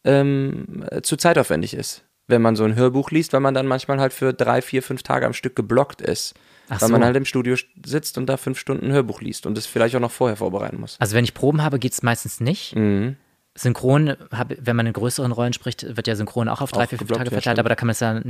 [0.05, 3.99] ähm, äh, zu zeitaufwendig ist, wenn man so ein Hörbuch liest, weil man dann manchmal
[4.01, 6.34] halt für drei, vier, fünf Tage am Stück geblockt ist.
[6.68, 6.92] Ach weil so.
[6.92, 9.94] man halt im Studio sitzt und da fünf Stunden ein Hörbuch liest und es vielleicht
[9.96, 10.96] auch noch vorher vorbereiten muss.
[11.00, 12.74] Also wenn ich Proben habe, geht es meistens nicht.
[12.74, 13.16] Mhm.
[13.58, 16.88] Synchron, hab, wenn man in größeren Rollen spricht, wird ja Synchron auch auf drei, Auch
[16.88, 17.58] vier, fünf Tage ja, verteilt, stimmt.
[17.60, 18.20] aber da kann man es ja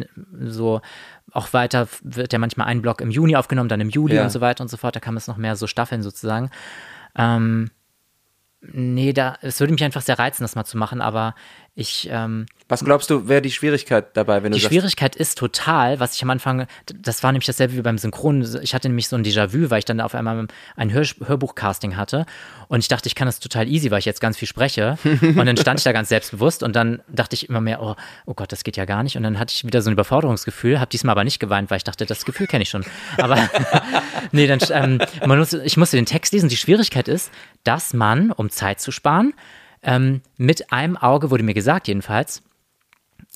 [0.44, 0.80] so
[1.32, 4.22] auch weiter, wird ja manchmal ein Block im Juni aufgenommen, dann im Juli Ja.
[4.22, 4.94] und so weiter und so fort.
[4.94, 6.50] Da kann man es noch mehr so staffeln sozusagen.
[7.16, 7.70] Ähm,
[8.60, 11.34] nee, da, es würde mich einfach sehr reizen, das mal zu machen, aber
[11.78, 15.36] ich, ähm, Was glaubst du, wäre die Schwierigkeit dabei, wenn du die sagst, Schwierigkeit ist
[15.36, 18.48] total, was ich am Anfang, das war nämlich dasselbe wie beim Synchron.
[18.62, 20.46] Ich hatte nämlich so ein Déjà-vu, weil ich dann auf einmal
[20.76, 22.24] ein Hör Hörbuch-Casting hatte
[22.68, 24.96] und ich dachte, ich kann das total easy, weil ich jetzt ganz viel spreche.
[25.04, 28.34] Und dann stand ich da ganz selbstbewusst und dann dachte ich immer mehr, oh, oh
[28.34, 29.16] Gott, das geht ja gar nicht.
[29.16, 31.84] Und dann hatte ich wieder so ein Überforderungsgefühl, habe diesmal aber nicht geweint, weil ich
[31.84, 32.84] dachte, das Gefühl kenne ich schon.
[33.18, 33.36] Aber
[34.32, 36.48] nee, dann, ähm, muss, ich musste den Text lesen.
[36.48, 37.30] Die Schwierigkeit ist,
[37.64, 39.34] dass man, um Zeit zu sparen,
[39.86, 42.42] ähm, mit einem Auge, wurde mir gesagt jedenfalls,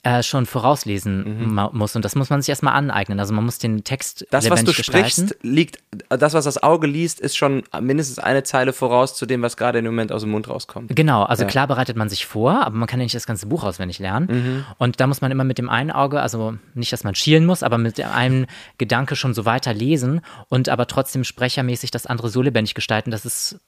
[0.02, 1.68] äh, schon vorauslesen Mhm.
[1.74, 1.94] muss.
[1.94, 3.20] Und das muss man sich erstmal aneignen.
[3.20, 5.10] Also man muss den Text das, was du gestalten.
[5.10, 5.78] sprichst, liegt,
[6.08, 9.78] das, was das Auge liest, ist schon mindestens eine Zeile voraus zu dem, was gerade
[9.80, 10.96] im Moment aus dem Mund rauskommt.
[10.96, 11.48] Genau, also Ja.
[11.50, 14.28] klar bereitet man sich vor, aber man kann ja nicht das ganze Buch auswendig lernen.
[14.30, 14.64] Mhm.
[14.78, 17.62] Und da muss man immer mit dem einen Auge, also nicht, dass man schielen muss,
[17.62, 18.46] aber mit dem einen
[18.78, 23.26] Gedanke schon so weiter lesen und aber trotzdem sprechermäßig das andere so lebendig gestalten, dass
[23.26, 23.60] es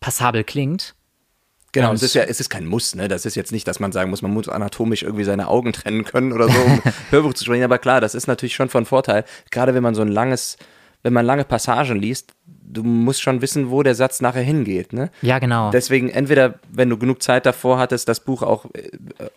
[0.00, 0.96] passabel klingt.
[1.72, 3.06] Genau, es ist ja, es ist kein Muss, ne?
[3.06, 6.04] Das ist jetzt nicht, dass man sagen muss, man muss anatomisch irgendwie seine Augen trennen
[6.04, 7.62] können oder so, um Hörbuch zu sprechen.
[7.62, 9.24] Aber klar, das ist natürlich schon von Vorteil.
[9.50, 10.56] Gerade wenn man so ein langes,
[11.02, 12.32] wenn man lange Passagen liest,
[12.72, 15.10] du musst schon wissen, wo der Satz nachher hingeht, ne?
[15.22, 15.70] Ja, genau.
[15.70, 18.90] Deswegen entweder, wenn du genug Zeit davor hattest, das Buch auch äh,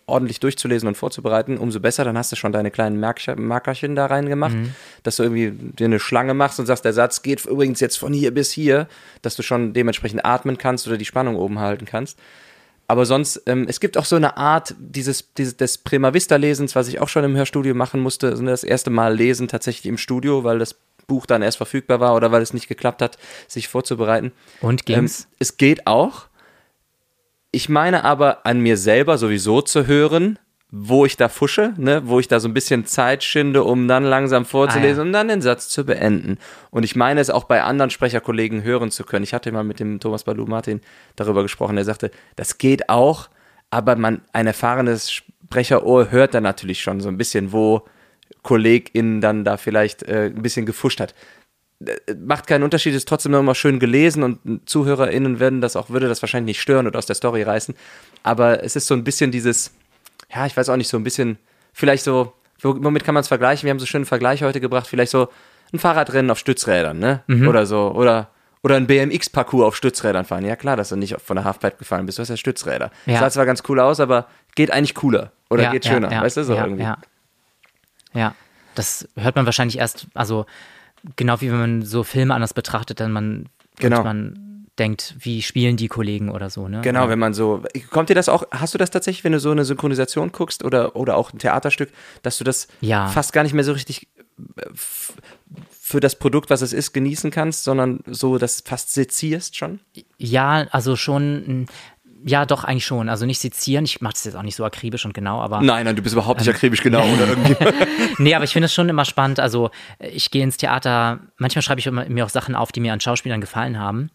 [0.06, 4.54] ordentlich durchzulesen und vorzubereiten, umso besser, dann hast du schon deine kleinen Markerchen da reingemacht,
[4.54, 4.74] Mhm.
[5.02, 8.12] dass du irgendwie dir eine Schlange machst und sagst, der Satz geht übrigens jetzt von
[8.12, 8.88] hier bis hier,
[9.22, 12.18] dass du schon dementsprechend atmen kannst oder die Spannung oben halten kannst.
[12.86, 16.76] Aber sonst, ähm, es gibt auch so eine Art dieses, dieses des Prima Vista Lesens,
[16.76, 20.44] was ich auch schon im Hörstudio machen musste, das erste Mal lesen tatsächlich im Studio,
[20.44, 20.76] weil das
[21.06, 24.32] Buch dann erst verfügbar war oder weil es nicht geklappt hat, sich vorzubereiten.
[24.60, 25.28] Und Ähm, ging's?
[25.38, 26.26] es geht auch.
[27.50, 30.38] Ich meine aber an mir selber sowieso zu hören,
[30.76, 34.02] wo ich da fusche, ne, wo ich da so ein bisschen Zeit schinde, um dann
[34.02, 35.06] langsam vorzulesen Ah, ja.
[35.06, 36.38] und dann den Satz zu beenden.
[36.72, 39.22] Und ich meine es auch bei anderen Sprecherkollegen hören zu können.
[39.22, 40.80] Ich hatte mal mit dem Thomas Balu Martin
[41.14, 41.76] darüber gesprochen.
[41.76, 43.28] Der sagte, das geht auch,
[43.70, 47.84] aber man, ein erfahrenes Sprecherohr hört dann natürlich schon so ein bisschen, wo
[48.44, 51.14] KollegInnen dann da vielleicht äh, ein bisschen gefuscht hat
[52.18, 56.22] macht keinen Unterschied, ist trotzdem mal schön gelesen und ZuhörerInnen werden das auch, würde das
[56.22, 57.74] wahrscheinlich nicht stören oder aus der Story reißen.
[58.22, 59.72] Aber es ist so ein bisschen dieses,
[60.34, 61.38] ja, ich weiß auch nicht, so ein bisschen,
[61.72, 62.32] vielleicht so,
[62.62, 63.66] womit kann man es vergleichen?
[63.66, 65.28] Wir haben so schöne Vergleiche heute gebracht, vielleicht so
[65.72, 67.22] ein Fahrradrennen auf Stützrädern, ne?
[67.48, 68.30] Oder so, oder,
[68.62, 70.44] oder ein BMX-Parcours auf Stützrädern fahren.
[70.44, 72.90] Ja, klar, dass du nicht von der Halfpipe gefallen bist, du hast ja Stützräder.
[73.06, 73.18] Ja.
[73.20, 75.32] Sah zwar ganz cool aus, aber geht eigentlich cooler.
[75.50, 76.88] Oder ja, geht schöner, ja, weißt du, so irgendwie.
[78.14, 78.34] Ja.
[78.74, 80.46] das hört man wahrscheinlich erst, also
[81.16, 83.46] genau wie wenn man so Filme anders betrachtet, dann man,
[83.78, 84.02] Genau.
[84.04, 86.80] man denkt, wie spielen die Kollegen oder so, ne?
[86.80, 87.08] Genau, Ja.
[87.08, 87.62] wenn man so.
[87.90, 90.96] Kommt dir das auch, hast du das tatsächlich, wenn du so eine Synchronisation guckst oder,
[90.96, 91.90] oder auch ein Theaterstück,
[92.22, 93.06] dass du das Ja.
[93.08, 94.08] fast gar nicht mehr so richtig
[94.56, 99.78] äh, für das Produkt, was es ist, genießen kannst, sondern so das fast sezierst schon?
[100.18, 101.66] Ja, also schon,
[102.26, 103.08] ja, doch, eigentlich schon.
[103.10, 103.84] Also nicht sezieren.
[103.84, 105.60] Ich mache das jetzt auch nicht so akribisch und genau, aber.
[105.60, 107.56] Nein, nein, du bist überhaupt nicht akribisch genau oder irgendwie.
[108.18, 109.40] nee, aber ich finde es schon immer spannend.
[109.40, 113.00] Also ich gehe ins Theater, manchmal schreibe ich mir auch Sachen auf, die mir an
[113.00, 114.10] Schauspielern gefallen haben.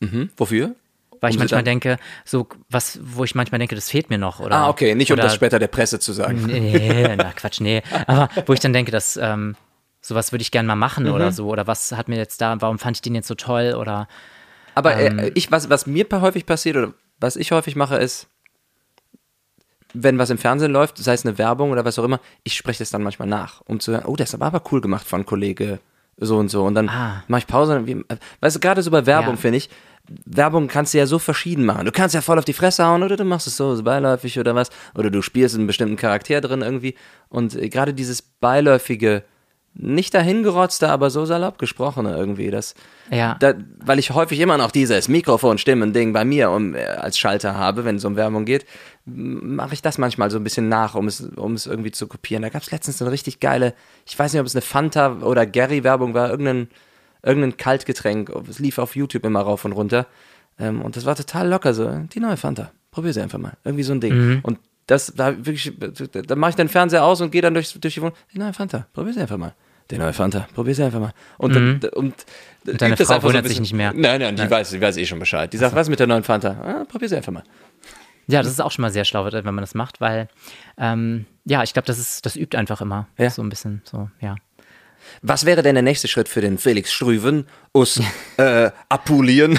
[0.00, 0.30] Mhm.
[0.36, 0.74] Wofür?
[1.20, 4.40] Weil ich Um manchmal denke, so was, wo ich manchmal denke, das fehlt mir noch.
[4.40, 6.44] Oder, Ah, okay, nicht um das später der Presse zu sagen.
[6.46, 7.82] Nee, na Quatsch, nee.
[8.06, 9.56] Aber wo ich dann denke, dass ähm,
[10.02, 11.12] sowas würde ich gerne mal machen Mhm.
[11.12, 11.48] oder so.
[11.48, 13.74] Oder was hat mir jetzt da, warum fand ich den jetzt so toll?
[13.78, 14.08] Oder
[14.74, 15.18] Aber Ähm.
[15.18, 18.26] äh, ich, was, was mir häufig passiert oder was ich häufig mache, ist,
[19.94, 22.80] wenn was im Fernsehen läuft, sei es eine Werbung oder was auch immer, ich spreche
[22.80, 25.78] das dann manchmal nach, um zu hören, oh, das war aber cool gemacht von Kollege
[26.18, 26.64] so und so.
[26.64, 27.22] Und dann Ah.
[27.28, 27.76] mache ich Pause.
[27.76, 29.40] Und wie, äh, weißt du, gerade so bei Werbung, Ja.
[29.40, 29.68] finde ich,
[30.24, 31.84] Werbung kannst du ja so verschieden machen.
[31.84, 34.38] Du kannst ja voll auf die Fresse hauen oder du machst es so, so beiläufig
[34.38, 34.70] oder was.
[34.94, 36.94] Oder du spielst einen bestimmten Charakter drin irgendwie.
[37.28, 39.24] Und äh, gerade dieses beiläufige,
[39.78, 42.74] nicht dahingerotzte, aber so salopp gesprochene irgendwie, das,
[43.10, 43.36] Ja.
[43.38, 43.54] da,
[43.84, 47.96] weil ich häufig immer noch dieses Mikrofon-Stimmen-Ding bei mir um, äh, als Schalter habe, wenn
[47.96, 48.64] es um Werbung geht,
[49.04, 52.42] mache ich das manchmal so ein bisschen nach, um es, um es irgendwie zu kopieren.
[52.42, 53.74] Da gab es letztens eine richtig geile,
[54.06, 56.68] ich weiß nicht, ob es eine Fanta oder Gary-Werbung war, irgendein,
[57.22, 58.30] irgendein Kaltgetränk.
[58.48, 60.06] Es lief auf YouTube immer rauf und runter.
[60.58, 61.88] Ähm, und das war total locker so.
[62.14, 62.72] Die neue Fanta.
[62.90, 63.52] Probier sie einfach mal.
[63.64, 64.40] Irgendwie so ein Ding.
[64.42, 65.72] Und das, da wirklich,
[66.26, 68.14] da mache ich den Fernseher aus und gehe dann durch, durch die Wohnung.
[68.32, 68.86] Die neue Fanta.
[68.94, 69.54] Probier sie einfach mal.
[69.90, 70.48] Die neue Fanta.
[70.54, 71.12] Probier sie einfach mal.
[71.38, 72.14] Und, dann, und,
[72.66, 73.92] Und deine Frau einfach so wundert sich nicht mehr.
[73.94, 75.52] Nein, nein, die weiß, die weiß eh schon Bescheid.
[75.52, 76.50] Die sagt, was ist mit der neuen Fanta?
[76.50, 77.44] Ah, probier sie einfach mal.
[78.26, 80.28] Ja, das ist auch schon mal sehr schlau, wenn man das macht, weil
[80.78, 83.30] ähm, ja, ich glaube, das ist, das übt einfach immer Ja.
[83.30, 84.34] so ein bisschen so, ja.
[85.22, 88.00] Was wäre denn der nächste Schritt für den Felix Strüven aus
[88.36, 89.58] äh, Apulien?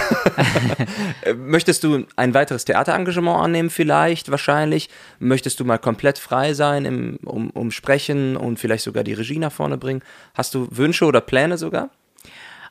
[1.35, 4.89] Möchtest du ein weiteres Theaterengagement annehmen vielleicht, wahrscheinlich?
[5.19, 9.39] Möchtest du mal komplett frei sein, im, um, um Sprechen und vielleicht sogar die Regie
[9.39, 10.01] nach vorne bringen?
[10.33, 11.89] Hast du Wünsche oder Pläne sogar?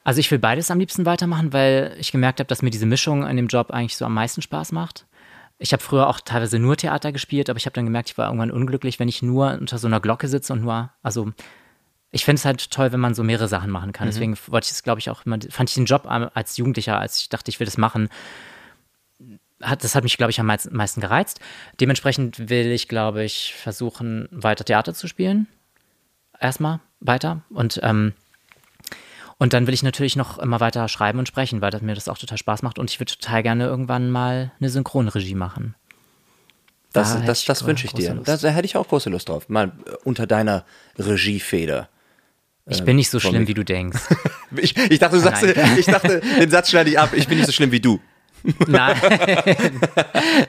[0.05, 3.27] Also ich will beides am liebsten weitermachen, weil ich gemerkt habe, dass mir diese Mischung
[3.27, 5.05] in dem Job eigentlich so am meisten Spaß macht.
[5.59, 8.27] Ich habe früher auch teilweise nur Theater gespielt, aber ich habe dann gemerkt, ich war
[8.27, 11.33] irgendwann unglücklich, wenn ich nur unter so einer Glocke sitze und nur, also
[12.13, 14.07] ich finde es halt toll, wenn man so mehrere Sachen machen kann.
[14.07, 17.21] Deswegen wollte ich es, glaube ich, auch immer, fand ich den Job als Jugendlicher, als
[17.21, 18.09] ich dachte, ich will das machen,
[19.63, 21.41] hat, das hat mich, glaube ich, am meisten, gereizt.
[21.81, 25.47] Dementsprechend will ich, glaube ich, versuchen, weiter Theater zu spielen.
[26.39, 27.43] Erstmal weiter.
[27.51, 28.13] Und, ähm,
[29.39, 32.09] und dann will ich natürlich noch immer weiter schreiben und sprechen, weil das, mir das
[32.09, 32.79] auch total Spaß macht.
[32.79, 35.75] Und ich würde total gerne irgendwann mal eine Synchronregie machen.
[36.93, 38.15] Das, Da das, das gro- wünsche ich dir.
[38.25, 39.49] Das, da hätte ich auch große Lust drauf.
[39.49, 39.73] Mal
[40.05, 40.65] unter deiner
[40.99, 41.89] Regiefeder.
[42.69, 43.49] Ich bin nicht so schlimm, mir.
[43.49, 44.01] wie du denkst.
[44.59, 45.55] Ich, ich dachte, du sagst, nein.
[45.77, 47.11] ich dachte, den Satz schneide ich ab.
[47.15, 48.01] Ich bin nicht so schlimm wie du.
[48.69, 48.97] nein.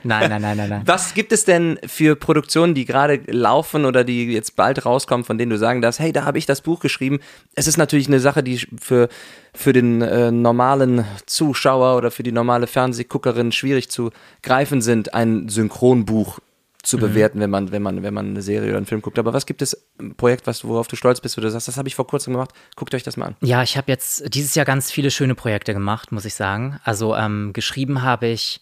[0.04, 0.82] nein, nein, nein, nein, nein.
[0.86, 5.36] Was gibt es denn für Produktionen, die gerade laufen oder die jetzt bald rauskommen, von
[5.36, 7.18] denen du sagen darfst, hey, da habe ich das Buch geschrieben.
[7.56, 9.08] Es ist natürlich eine Sache, die für,
[9.52, 14.12] für den äh, normalen Zuschauer oder für die normale Fernsehguckerin schwierig zu
[14.42, 16.38] greifen sind, ein Synchronbuch
[16.82, 19.18] zu bewerten, wenn man, wenn man, wenn man eine Serie oder einen Film guckt.
[19.18, 21.76] Aber was gibt es ein Projekt, was, worauf du stolz bist, wo du sagst, das
[21.76, 23.36] habe ich vor kurzem gemacht, guckt euch das mal an.
[23.40, 26.78] Ja, ich habe jetzt dieses Jahr ganz viele schöne Projekte gemacht, muss ich sagen.
[26.84, 28.60] Also ähm, geschrieben habe ich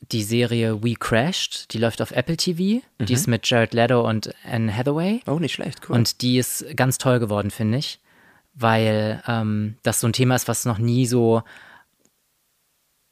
[0.00, 2.80] die Serie We Crashed, die läuft auf Apple TV.
[3.00, 5.20] Die ist mit Jared Leto und Anne Hathaway.
[5.26, 5.96] Oh, nicht schlecht, cool.
[5.96, 8.00] Und die ist ganz toll geworden, finde ich,
[8.54, 11.42] weil ähm, das so ein Thema ist, was noch nie so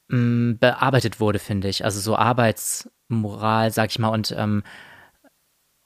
[0.09, 1.85] mh, bearbeitet wurde, finde ich.
[1.85, 2.15] Also so
[3.09, 4.63] Arbeitsmoral, sag ich mal, und, ähm,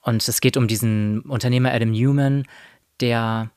[0.01, 2.45] und es geht um diesen Unternehmer Adam Newman,
[2.99, 3.51] der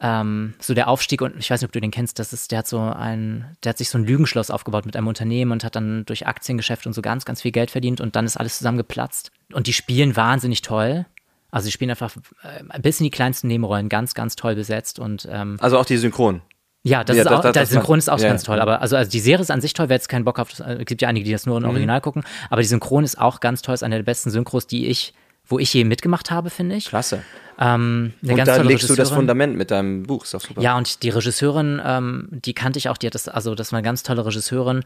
[0.00, 2.60] ähm, so der Aufstieg und ich weiß nicht, ob du den kennst, das ist, der
[2.60, 5.74] hat so ein, der hat sich so ein Lügenschloss aufgebaut mit einem Unternehmen und hat
[5.74, 9.32] dann durch Aktiengeschäft und so ganz, ganz viel Geld verdient und dann ist alles zusammengeplatzt.
[9.52, 11.06] Und die spielen wahnsinnig toll.
[11.50, 15.26] Also die spielen einfach äh, bis in die kleinsten Nebenrollen ganz, ganz toll besetzt und
[15.30, 16.42] ähm, also auch die Synchron.
[16.88, 18.60] Ja, das Ja, ist das- auch, das- der das Synchron ist auch ja, ganz toll.
[18.60, 20.62] Aber also, also die Serie ist an sich toll, wer jetzt keinen Bock auf, es
[20.86, 21.68] gibt ja einige, die das nur im Mhm.
[21.70, 24.86] Original gucken, aber die Synchron ist auch ganz toll, ist eine der besten Synchros, die
[24.86, 25.14] ich,
[25.46, 26.86] wo ich je mitgemacht habe, finde ich.
[26.86, 27.22] Klasse.
[27.60, 29.10] Ähm, Und da legst du das.
[29.10, 30.60] Fundament mit deinem Buch, ist doch super.
[30.60, 33.78] Ja, und die Regisseurin, ähm, die kannte ich auch, die hat das, also das war
[33.78, 34.84] eine ganz tolle Regisseurin,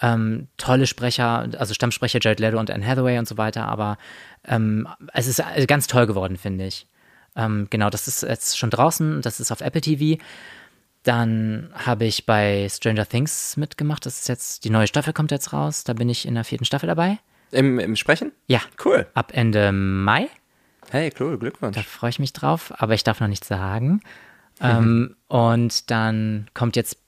[0.00, 3.98] ähm, tolle Sprecher, also Stammsprecher Jared Leto und Anne Hathaway und so weiter, aber
[4.46, 6.86] ähm, es ist äh, ganz toll geworden, finde ich.
[7.34, 10.22] Ähm, genau, das ist jetzt schon draußen, das ist auf Apple TV.
[11.02, 15.52] Dann habe ich bei Stranger Things mitgemacht, das ist jetzt, die neue Staffel kommt jetzt
[15.52, 17.18] raus, da bin ich in der vierten Staffel dabei.
[17.50, 18.32] Im, Im Sprechen?
[18.46, 19.06] Ja, Cool.
[19.14, 20.28] ab Ende Mai.
[20.90, 21.78] Hey, cool, Da Glückwunsch.
[21.86, 24.00] freue ich mich drauf, aber ich darf noch nichts sagen.
[24.60, 26.98] Ähm, und dann kommt jetzt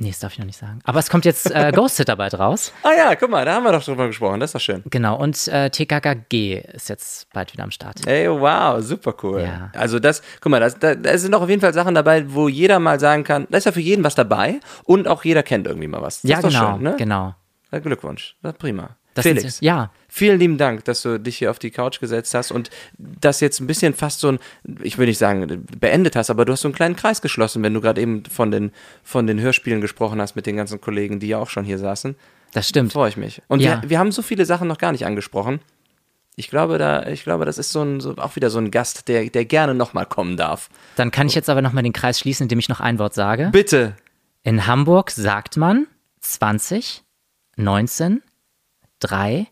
[0.00, 0.78] Nee, das darf ich noch nicht sagen.
[0.84, 2.72] Aber es kommt jetzt äh, Ghost Sitter bald raus.
[2.84, 4.38] Ah ja, guck mal, da haben wir doch drüber gesprochen.
[4.38, 4.82] Das ist doch schön.
[4.90, 8.06] Genau, und äh, TKKG ist jetzt bald wieder am Start.
[8.06, 9.42] Ey, wow, super cool.
[9.42, 9.72] Ja.
[9.74, 12.48] Also das, guck mal, das, da, da sind doch auf jeden Fall Sachen dabei, wo
[12.48, 15.66] jeder mal sagen kann, da ist ja für jeden was dabei und auch jeder kennt
[15.66, 16.22] irgendwie mal was.
[16.22, 16.94] Das ja, genau, schön, ne?
[16.96, 17.34] genau.
[17.70, 18.36] Glückwunsch.
[18.42, 18.90] Das ist prima.
[19.18, 22.50] Das Felix, ja, vielen lieben Dank, dass du dich hier auf die Couch gesetzt hast
[22.50, 24.38] und das jetzt ein bisschen fast so ein,
[24.82, 27.74] ich will nicht sagen, beendet hast, aber du hast so einen kleinen Kreis geschlossen, wenn
[27.74, 31.28] du gerade eben von den, von den Hörspielen gesprochen hast mit den ganzen Kollegen, die
[31.28, 32.16] ja auch schon hier saßen.
[32.52, 32.92] das stimmt.
[32.92, 33.42] Freue ich mich.
[33.48, 33.82] Und Ja.
[33.82, 35.60] wir, wir haben so viele Sachen noch gar nicht angesprochen.
[36.36, 39.08] Ich glaube, da, ich glaube, das ist so ein, so, auch wieder so ein Gast,
[39.08, 40.70] der, der gerne nochmal kommen darf.
[40.94, 43.48] Dann kann ich jetzt aber nochmal den Kreis schließen, indem ich noch ein Wort sage.
[43.50, 43.96] Bitte.
[44.44, 45.88] In Hamburg sagt man
[46.20, 47.02] 20,
[47.56, 48.22] 19,
[49.00, 49.46] 3,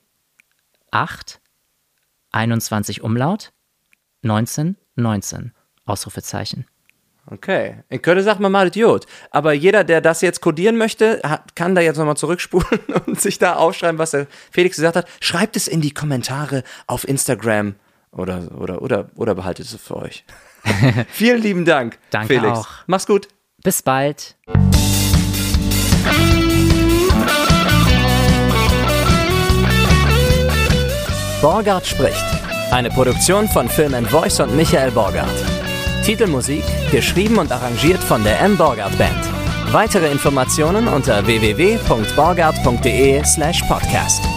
[0.90, 1.40] 8,
[2.32, 3.52] 21 Umlaut,
[4.22, 5.52] 19, 19.
[5.84, 6.66] Ausrufezeichen.
[7.28, 7.82] Okay.
[7.88, 9.06] In Köln sagt man mal Idiot.
[9.30, 13.38] Aber jeder, der das jetzt kodieren möchte, hat, kann da jetzt nochmal zurückspulen und sich
[13.38, 15.08] da aufschreiben, was der Felix gesagt hat.
[15.20, 17.74] Schreibt es in die Kommentare auf Instagram
[18.12, 20.24] oder, oder, oder, oder behaltet es für euch.
[21.08, 22.58] Vielen lieben Dank, Danke Felix.
[22.58, 22.68] auch.
[22.86, 23.28] Mach's gut.
[23.62, 24.36] Bis bald.
[31.40, 32.24] Borgard spricht.
[32.70, 35.28] Eine Produktion von Film and Voice und Michael Borgard.
[36.04, 38.56] Titelmusik geschrieben und arrangiert von der M.
[38.56, 39.24] Borgard Band.
[39.72, 44.35] Weitere Informationen unter www.borgard.de slash podcast.